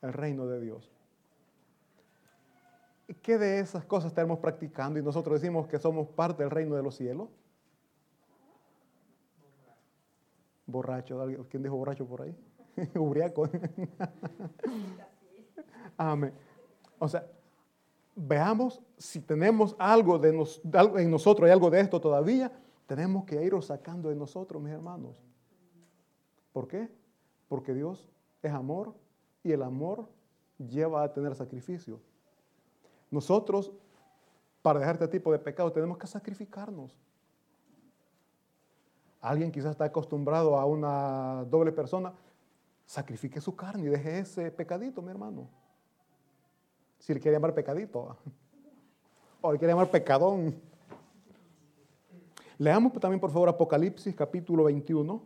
[0.00, 0.90] el reino de Dios.
[3.22, 6.82] ¿Qué de esas cosas estamos practicando y nosotros decimos que somos parte del reino de
[6.82, 7.28] los cielos?
[10.66, 12.36] Borracho, ¿quién dijo borracho por ahí?
[12.94, 13.48] Ubriaco.
[15.96, 16.32] Amén.
[16.98, 17.26] O sea,
[18.14, 20.28] veamos si tenemos algo, de
[20.72, 22.50] algo en nosotros, hay algo de esto todavía,
[22.86, 25.22] tenemos que irlo sacando de nosotros, mis hermanos.
[26.52, 26.88] ¿Por qué?
[27.48, 28.08] Porque Dios
[28.42, 28.94] es amor
[29.42, 30.08] y el amor
[30.58, 32.00] lleva a tener sacrificio.
[33.10, 33.72] Nosotros,
[34.62, 36.96] para dejar este tipo de pecado, tenemos que sacrificarnos.
[39.26, 42.14] Alguien quizás está acostumbrado a una doble persona,
[42.84, 45.48] sacrifique su carne y deje ese pecadito, mi hermano.
[47.00, 48.16] Si le quiere llamar pecadito,
[49.40, 50.54] o le quiere llamar pecadón.
[52.56, 55.20] Leamos también, por favor, Apocalipsis capítulo 21,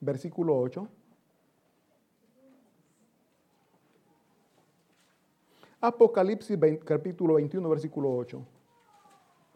[0.00, 0.88] versículo 8.
[5.80, 8.55] Apocalipsis capítulo 21, versículo 8.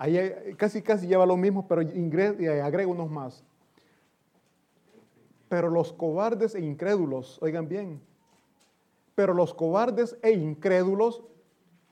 [0.01, 3.45] Ahí casi casi lleva lo mismo, pero agrega unos más.
[5.51, 8.01] Pero los cobardes e incrédulos, oigan bien,
[9.15, 11.23] pero los cobardes e incrédulos,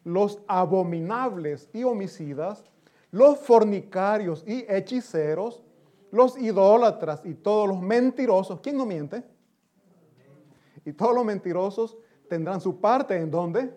[0.05, 2.64] los abominables y homicidas,
[3.11, 5.62] los fornicarios y hechiceros,
[6.11, 9.23] los idólatras y todos los mentirosos, ¿quién no miente?
[10.83, 13.71] Y todos los mentirosos tendrán su parte en donde?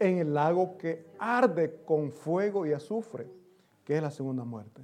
[0.00, 3.30] En el lago que arde con fuego y azufre,
[3.84, 4.82] que es la segunda muerte.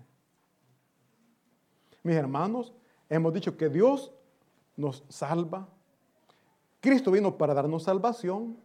[2.02, 2.72] Mis hermanos,
[3.08, 4.12] hemos dicho que Dios
[4.76, 5.66] nos salva.
[6.80, 8.56] Cristo vino para darnos salvación.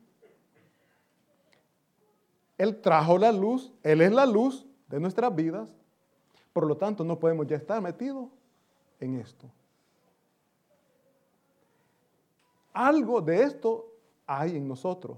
[2.57, 5.73] Él trajo la luz, Él es la luz de nuestras vidas.
[6.53, 8.27] Por lo tanto, no podemos ya estar metidos
[8.99, 9.49] en esto.
[12.73, 13.87] Algo de esto
[14.27, 15.17] hay en nosotros.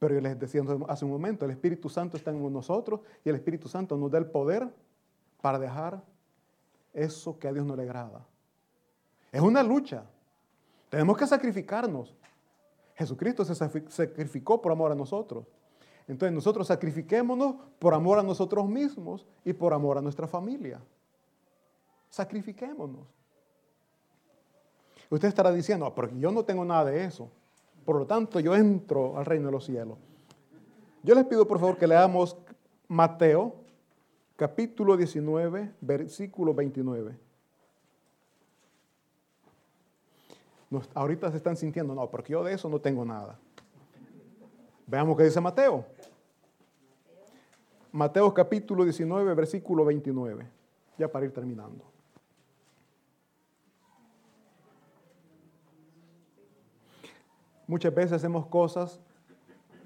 [0.00, 3.36] Pero yo les decía hace un momento, el Espíritu Santo está en nosotros y el
[3.36, 4.66] Espíritu Santo nos da el poder
[5.42, 6.02] para dejar
[6.94, 8.26] eso que a Dios no le agrada.
[9.30, 10.04] Es una lucha.
[10.88, 12.16] Tenemos que sacrificarnos.
[12.94, 15.44] Jesucristo se sacrificó por amor a nosotros.
[16.08, 20.80] Entonces nosotros sacrifiquémonos por amor a nosotros mismos y por amor a nuestra familia.
[22.08, 23.06] Sacrifiquémonos.
[25.10, 27.30] Usted estará diciendo, porque yo no tengo nada de eso.
[27.84, 29.98] Por lo tanto, yo entro al reino de los cielos.
[31.02, 32.36] Yo les pido por favor que leamos
[32.88, 33.54] Mateo,
[34.36, 37.16] capítulo 19, versículo 29.
[40.94, 43.38] ahorita se están sintiendo, no, porque yo de eso no tengo nada.
[44.86, 45.84] Veamos qué dice Mateo.
[47.92, 50.46] Mateo capítulo 19, versículo 29.
[50.98, 51.89] Ya para ir terminando.
[57.70, 58.98] Muchas veces hacemos cosas,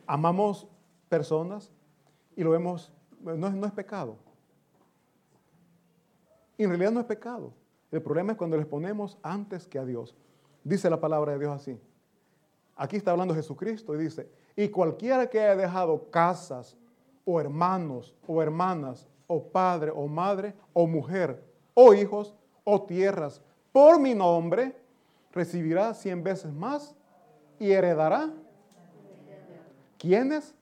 [0.07, 0.66] amamos
[1.11, 1.70] personas
[2.35, 4.16] y lo vemos, no, es pecado.
[6.57, 7.53] en realidad no es pecado.
[7.93, 10.16] El problema es cuando les ponemos antes que a Dios.
[10.62, 11.78] Dice la palabra de Dios así.
[12.74, 16.78] Aquí está hablando Jesucristo y dice, y cualquiera que haya dejado casas
[17.26, 24.01] o hermanos o hermanas o padre o madre o mujer o hijos o tierras por
[24.01, 24.74] mi nombre,
[25.32, 26.97] recibirá cien veces más
[27.64, 28.30] y heredará.
[29.98, 30.54] ¿Quiénes?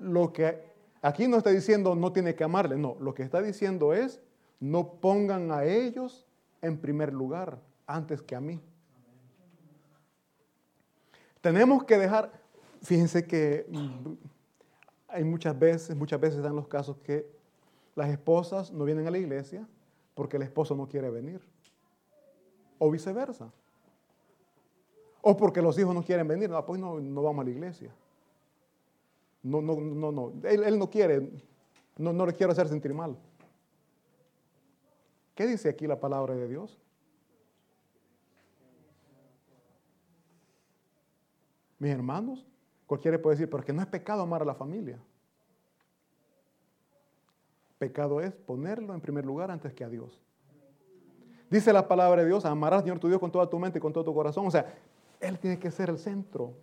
[0.00, 0.60] Lo que
[1.00, 4.20] aquí no está diciendo no tiene que amarle, no, lo que está diciendo es
[4.58, 6.26] no pongan a ellos
[6.60, 8.60] en primer lugar antes que a mí.
[11.40, 12.32] Tenemos que dejar,
[12.82, 14.12] fíjense que mm,
[15.06, 17.30] hay muchas veces, muchas veces dan los casos que
[17.94, 19.68] las esposas no vienen a la iglesia
[20.14, 21.51] porque el esposo no quiere venir.
[22.84, 23.48] O viceversa.
[25.20, 26.50] O porque los hijos no quieren venir.
[26.50, 27.94] No, pues no, vamos a la iglesia.
[29.40, 30.32] No, no, no, no.
[30.42, 31.30] Él, no quiere,
[31.96, 33.16] no, no le quiero hacer sentir mal.
[35.36, 36.76] ¿Qué dice aquí la palabra de Dios?
[41.78, 42.44] Mis hermanos,
[42.88, 44.98] cualquiera puede decir, porque no es pecado amar a la familia.
[47.78, 50.20] Pecado es ponerlo en primer lugar antes que a Dios.
[51.52, 53.80] Dice la palabra de Dios, amarás al Señor tu Dios con toda tu mente y
[53.82, 54.46] con todo tu corazón.
[54.46, 54.74] O sea,
[55.20, 56.54] Él tiene que ser el centro.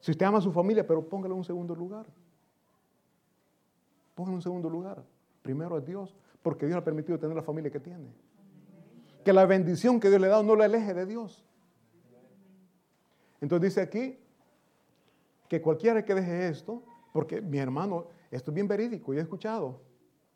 [0.00, 2.04] Si usted ama a su familia, pero póngalo en un segundo lugar.
[4.16, 5.04] Póngalo en un segundo lugar.
[5.40, 8.12] Primero es Dios, porque Dios le ha permitido tener la familia que tiene.
[9.24, 11.44] Que la bendición que Dios le ha dado no la aleje de Dios.
[13.40, 14.18] Entonces dice aquí
[15.46, 19.80] que cualquiera que deje esto, porque mi hermano, esto es bien verídico, yo he escuchado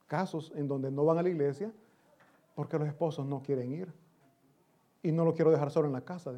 [0.07, 1.73] casos en donde no van a la iglesia
[2.57, 3.93] porque los esposos no quieren ir.
[5.03, 6.33] Y no lo quiero dejar solo en la casa.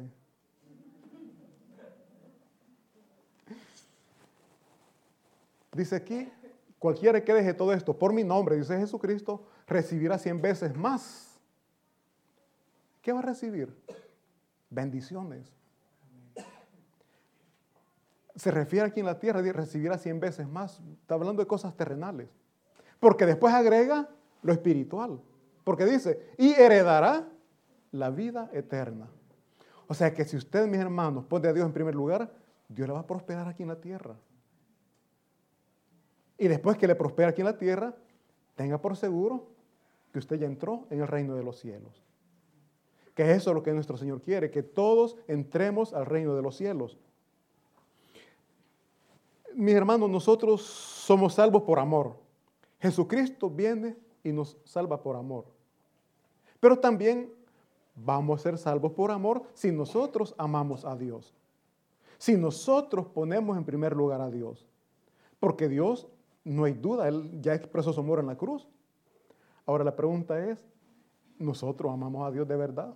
[5.73, 6.29] Dice aquí,
[6.77, 11.39] cualquiera que deje todo esto por mi nombre, dice Jesucristo, recibirá cien veces más.
[13.01, 13.73] ¿Qué va a recibir?
[14.69, 15.55] Bendiciones.
[18.35, 20.81] Se refiere aquí en la tierra, recibirá cien veces más.
[21.01, 22.29] Está hablando de cosas terrenales.
[22.99, 24.09] Porque después agrega
[24.41, 25.21] lo espiritual.
[25.69, 27.29] Porque dice, y heredará
[27.91, 29.07] la vida eterna.
[29.85, 32.33] O sea que si usted, mis hermanos, pone a Dios en primer lugar,
[32.67, 34.15] Dios le va a prosperar aquí en la tierra.
[36.39, 37.93] Y después que le prospera aquí en la tierra,
[38.55, 39.45] tenga por seguro
[40.11, 42.03] que usted ya entró en el reino de los cielos.
[43.13, 46.57] Que eso es lo que nuestro Señor quiere, que todos entremos al reino de los
[46.57, 46.97] cielos.
[49.53, 52.15] Mis hermanos, nosotros somos salvos por amor.
[52.79, 55.58] Jesucristo viene y nos salva por amor.
[56.59, 57.31] Pero también
[57.95, 61.33] vamos a ser salvos por amor si nosotros amamos a Dios.
[62.17, 64.67] Si nosotros ponemos en primer lugar a Dios.
[65.39, 66.07] Porque Dios,
[66.43, 68.67] no hay duda, Él ya expresó su amor en la cruz.
[69.65, 70.67] Ahora la pregunta es,
[71.37, 72.93] ¿nosotros amamos a Dios de verdad?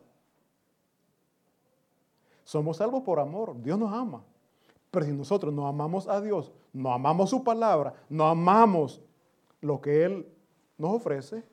[2.43, 4.23] Somos salvos por amor, Dios nos ama.
[4.91, 9.01] Pero si nosotros no amamos a Dios, no amamos su palabra, no amamos
[9.61, 10.27] lo que Él
[10.77, 11.43] nos ofrece,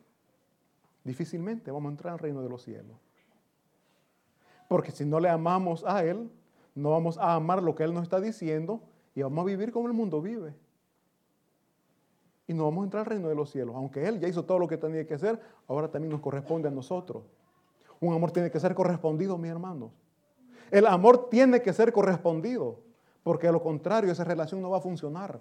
[1.05, 2.97] difícilmente vamos a entrar al reino de los cielos.
[4.69, 6.31] Porque si no le amamos a Él,
[6.75, 8.83] no vamos a amar lo que Él nos está diciendo
[9.15, 10.55] y vamos a vivir como el mundo vive
[12.51, 13.77] y no vamos a entrar al reino de los cielos.
[13.77, 16.73] Aunque Él ya hizo todo lo que tenía que hacer, ahora también nos corresponde a
[16.73, 17.23] nosotros.
[18.01, 19.93] Un amor tiene que ser correspondido, mis hermanos.
[20.73, 22.81] El amor tiene que ser correspondido,
[23.23, 25.41] porque a lo contrario esa relación no va a funcionar.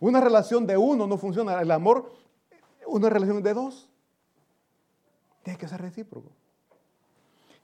[0.00, 1.60] Una relación de uno no funciona.
[1.60, 2.10] El amor,
[2.86, 3.90] una relación de dos,
[5.48, 6.28] tiene que ser recíproco.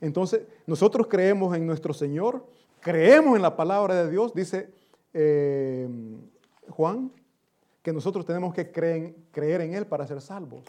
[0.01, 2.43] Entonces, nosotros creemos en nuestro Señor,
[2.79, 4.73] creemos en la palabra de Dios, dice
[5.13, 5.87] eh,
[6.69, 7.11] Juan
[7.83, 10.63] que nosotros tenemos que creer, creer en Él para ser salvos.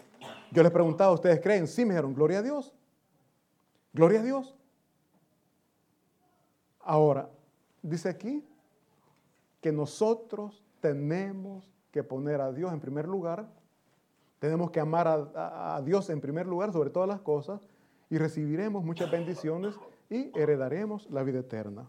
[0.51, 1.65] Yo les preguntaba, ¿ustedes creen?
[1.65, 2.71] Sí, me dijeron, gloria a Dios.
[3.93, 4.55] Gloria a Dios.
[6.81, 7.31] Ahora,
[7.81, 8.45] dice aquí
[9.59, 13.49] que nosotros tenemos que poner a Dios en primer lugar,
[14.39, 17.61] tenemos que amar a, Dios en primer lugar sobre todas las cosas
[18.09, 19.75] y recibiremos muchas bendiciones
[20.09, 21.87] y heredaremos la vida eterna.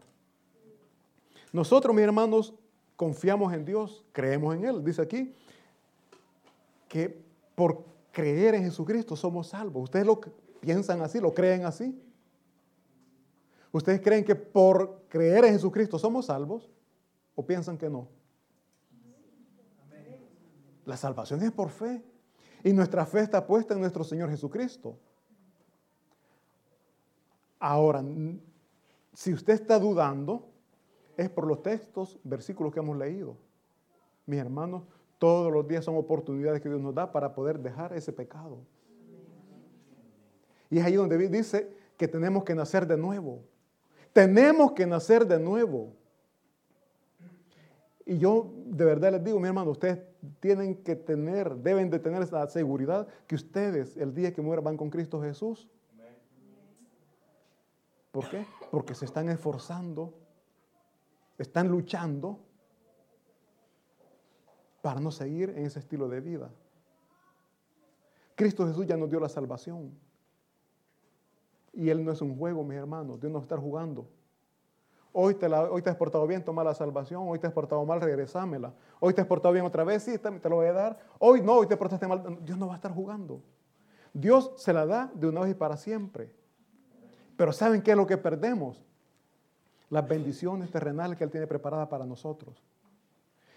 [1.52, 2.54] Nosotros, mis hermanos,
[2.96, 4.84] confiamos en Dios, creemos en Él.
[4.84, 5.34] Dice aquí
[6.88, 7.22] que
[7.54, 9.84] por creer en Jesucristo somos salvos.
[9.84, 10.20] ¿Ustedes lo
[10.60, 11.20] piensan así?
[11.20, 12.00] ¿Lo creen así?
[13.70, 16.70] ¿Ustedes creen que por creer en Jesucristo somos salvos?
[17.34, 18.08] ¿O piensan que no?
[20.86, 22.02] La salvación es por fe.
[22.64, 24.98] Y nuestra fe está puesta en nuestro Señor Jesucristo.
[27.58, 28.04] Ahora,
[29.12, 30.48] si usted está dudando,
[31.16, 33.36] es por los textos, versículos que hemos leído.
[34.26, 34.82] Mis hermanos,
[35.18, 38.58] Todos los días son oportunidades que Dios nos da para poder dejar ese pecado.
[40.70, 43.42] Y es ahí donde dice que tenemos que nacer de nuevo.
[44.12, 45.92] Tenemos que nacer de nuevo.
[48.08, 49.98] Y yo de verdad les digo, mi hermano, ustedes
[50.40, 54.76] tienen que tener, deben de tener esa seguridad que ustedes el día que mueran van
[54.78, 55.68] con Cristo Jesús.
[58.10, 58.46] ¿Por qué?
[58.70, 60.14] Porque se están esforzando,
[61.36, 62.38] están luchando
[64.80, 66.50] para no seguir en ese estilo de vida.
[68.36, 69.92] Cristo Jesús ya nos dio la salvación.
[71.74, 73.20] Y Él no es un juego, mis hermanos.
[73.20, 74.08] Dios no está jugando.
[75.12, 77.24] Hoy te, hoy te has portado bien, toma la salvación.
[77.26, 78.72] Hoy te has portado mal, regresámela.
[79.00, 80.98] Hoy te has portado bien otra vez, sí, te, lo voy a dar.
[81.18, 82.38] Hoy no, hoy te portaste mal.
[82.44, 83.42] Dios no va a estar jugando.
[84.12, 86.32] Dios se la da de una vez y para siempre.
[87.36, 88.84] Pero ¿saben qué es lo que perdemos?
[89.90, 92.62] Las bendiciones terrenales que Él tiene preparadas para nosotros.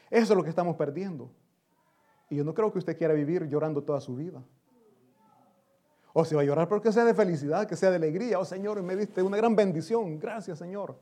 [0.09, 1.31] Eso es lo que estamos perdiendo.
[2.29, 4.41] Y yo no creo que usted quiera vivir llorando toda su vida.
[6.13, 8.39] O si va a llorar porque sea de felicidad, que sea de alegría.
[8.39, 10.19] Oh Señor, me diste una gran bendición.
[10.19, 10.97] Gracias Señor.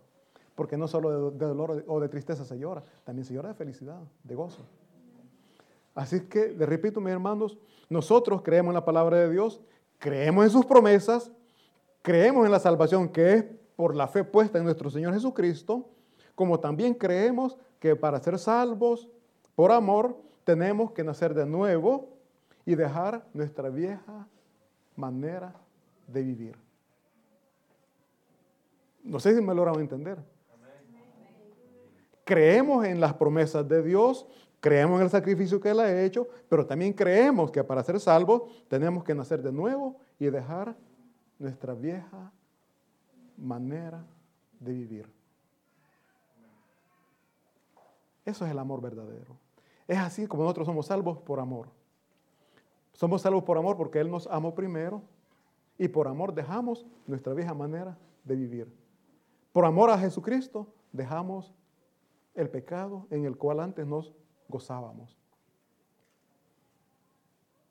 [0.59, 4.01] Porque no solo de, dolor o de tristeza se llora, también se llora de felicidad,
[4.25, 4.65] de gozo.
[5.95, 7.57] Así que, le repito, mis hermanos,
[7.87, 9.61] nosotros creemos en la palabra de Dios,
[9.99, 11.31] creemos en sus promesas,
[12.01, 13.45] creemos en la salvación que es
[13.77, 15.87] por la fe puesta en nuestro Señor Jesucristo,
[16.35, 19.07] como también creemos que para ser salvos
[19.55, 22.09] por amor tenemos que nacer de nuevo
[22.65, 24.27] y dejar nuestra vieja
[24.97, 25.55] manera
[26.05, 26.57] de vivir.
[29.05, 30.17] No sé si me logran entender.
[32.29, 34.27] Creemos en las promesas de Dios,
[34.59, 38.43] creemos en el sacrificio que Él ha hecho, pero también creemos que para ser salvos
[38.67, 40.75] tenemos que nacer de nuevo y dejar
[41.39, 42.31] nuestra vieja
[43.35, 44.05] manera
[44.59, 45.11] de vivir.
[48.23, 49.35] Eso es el amor verdadero.
[49.87, 51.69] Es así como nosotros somos salvos por amor.
[52.93, 55.01] Somos salvos por amor porque Él nos amó primero
[55.79, 58.71] y por amor dejamos nuestra vieja manera de vivir.
[59.51, 61.55] Por amor a Jesucristo dejamos
[62.39, 64.13] el pecado en el cual antes nos
[64.47, 65.17] gozábamos.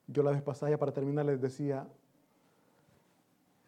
[0.06, 1.88] Yo la vez pasada, para terminar, les decía,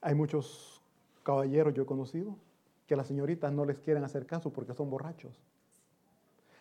[0.00, 0.82] hay muchos
[1.22, 2.36] caballeros yo he conocido
[2.86, 5.40] que a las señoritas no les quieren hacer caso porque son borrachos.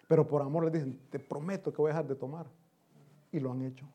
[0.08, 2.48] Pero por amor les dicen, te prometo que voy a dejar de tomar.
[3.32, 3.86] Y lo han hecho.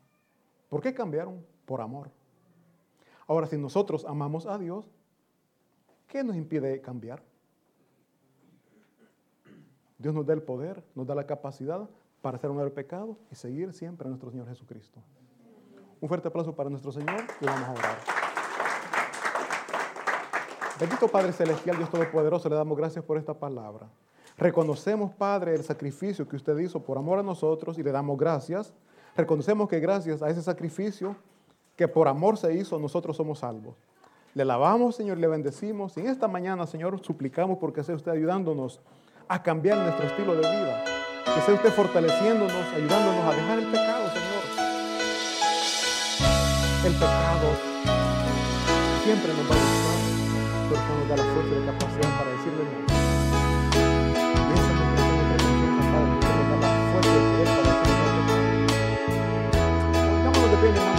[0.69, 1.45] ¿Por qué cambiaron?
[1.65, 2.11] Por amor.
[3.27, 4.89] Ahora, si nosotros amamos a Dios,
[6.07, 7.23] ¿qué nos impide cambiar?
[10.05, 11.89] Dios nos da el poder, nos da la capacidad
[12.21, 15.01] para hacer un el pecado y seguir siempre a nuestro Señor Jesucristo.
[15.99, 17.97] Un fuerte aplauso para nuestro Señor y vamos a orar.
[20.79, 23.89] Bendito Padre Celestial, Dios Todopoderoso, le damos gracias por esta palabra.
[24.37, 28.75] Reconocemos, Padre, el sacrificio que usted hizo por amor a nosotros y le damos gracias.
[29.17, 31.17] Reconocemos que gracias a ese sacrificio
[31.77, 33.75] que por amor se hizo, nosotros somos salvos.
[34.35, 35.97] Le alabamos, Señor, le bendecimos.
[35.97, 38.83] Y en esta mañana, Señor, suplicamos porque sea usted ayudándonos
[39.29, 40.85] a cambiar nuestro estilo de vida.
[41.25, 44.45] Que sea usted fortaleciéndonos, ayudándonos a dejar el pecado, Señor.
[46.85, 47.49] El pecado
[49.05, 49.99] siempre nos va a gustar,
[50.69, 52.95] porque nos da la fuerza y la capacidad para decirle no.
[60.65, 60.94] Gracias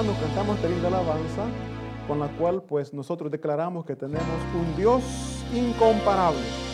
[0.00, 1.44] despedirnos, mi hermano, cantamos esta linda alabanza
[2.06, 4.24] con la cual pues nosotros declaramos que tenemos
[4.54, 5.02] un Dios
[5.54, 6.69] incomparable.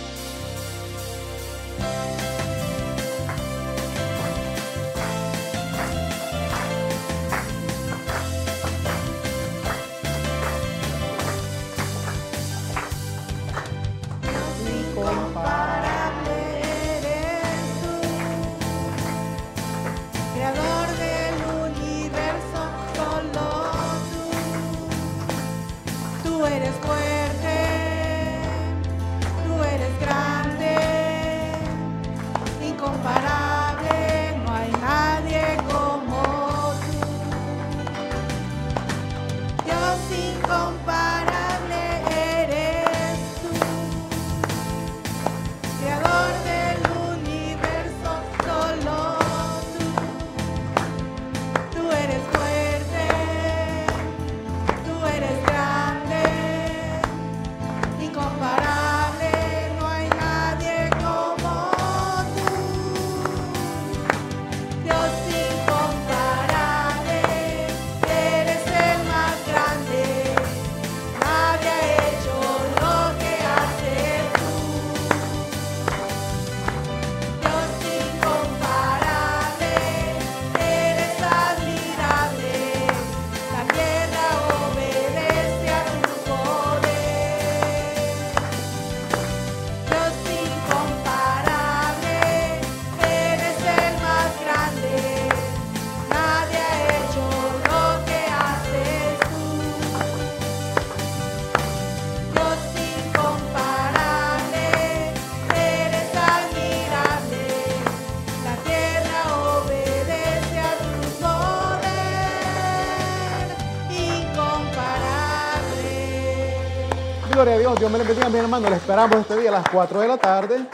[117.78, 117.90] Dios.
[117.90, 118.70] Me le bendiga, mi hermano.
[118.70, 120.66] Le esperamos este día a las 4 de la tarde.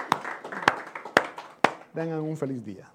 [1.94, 2.91] Tengan un feliz día.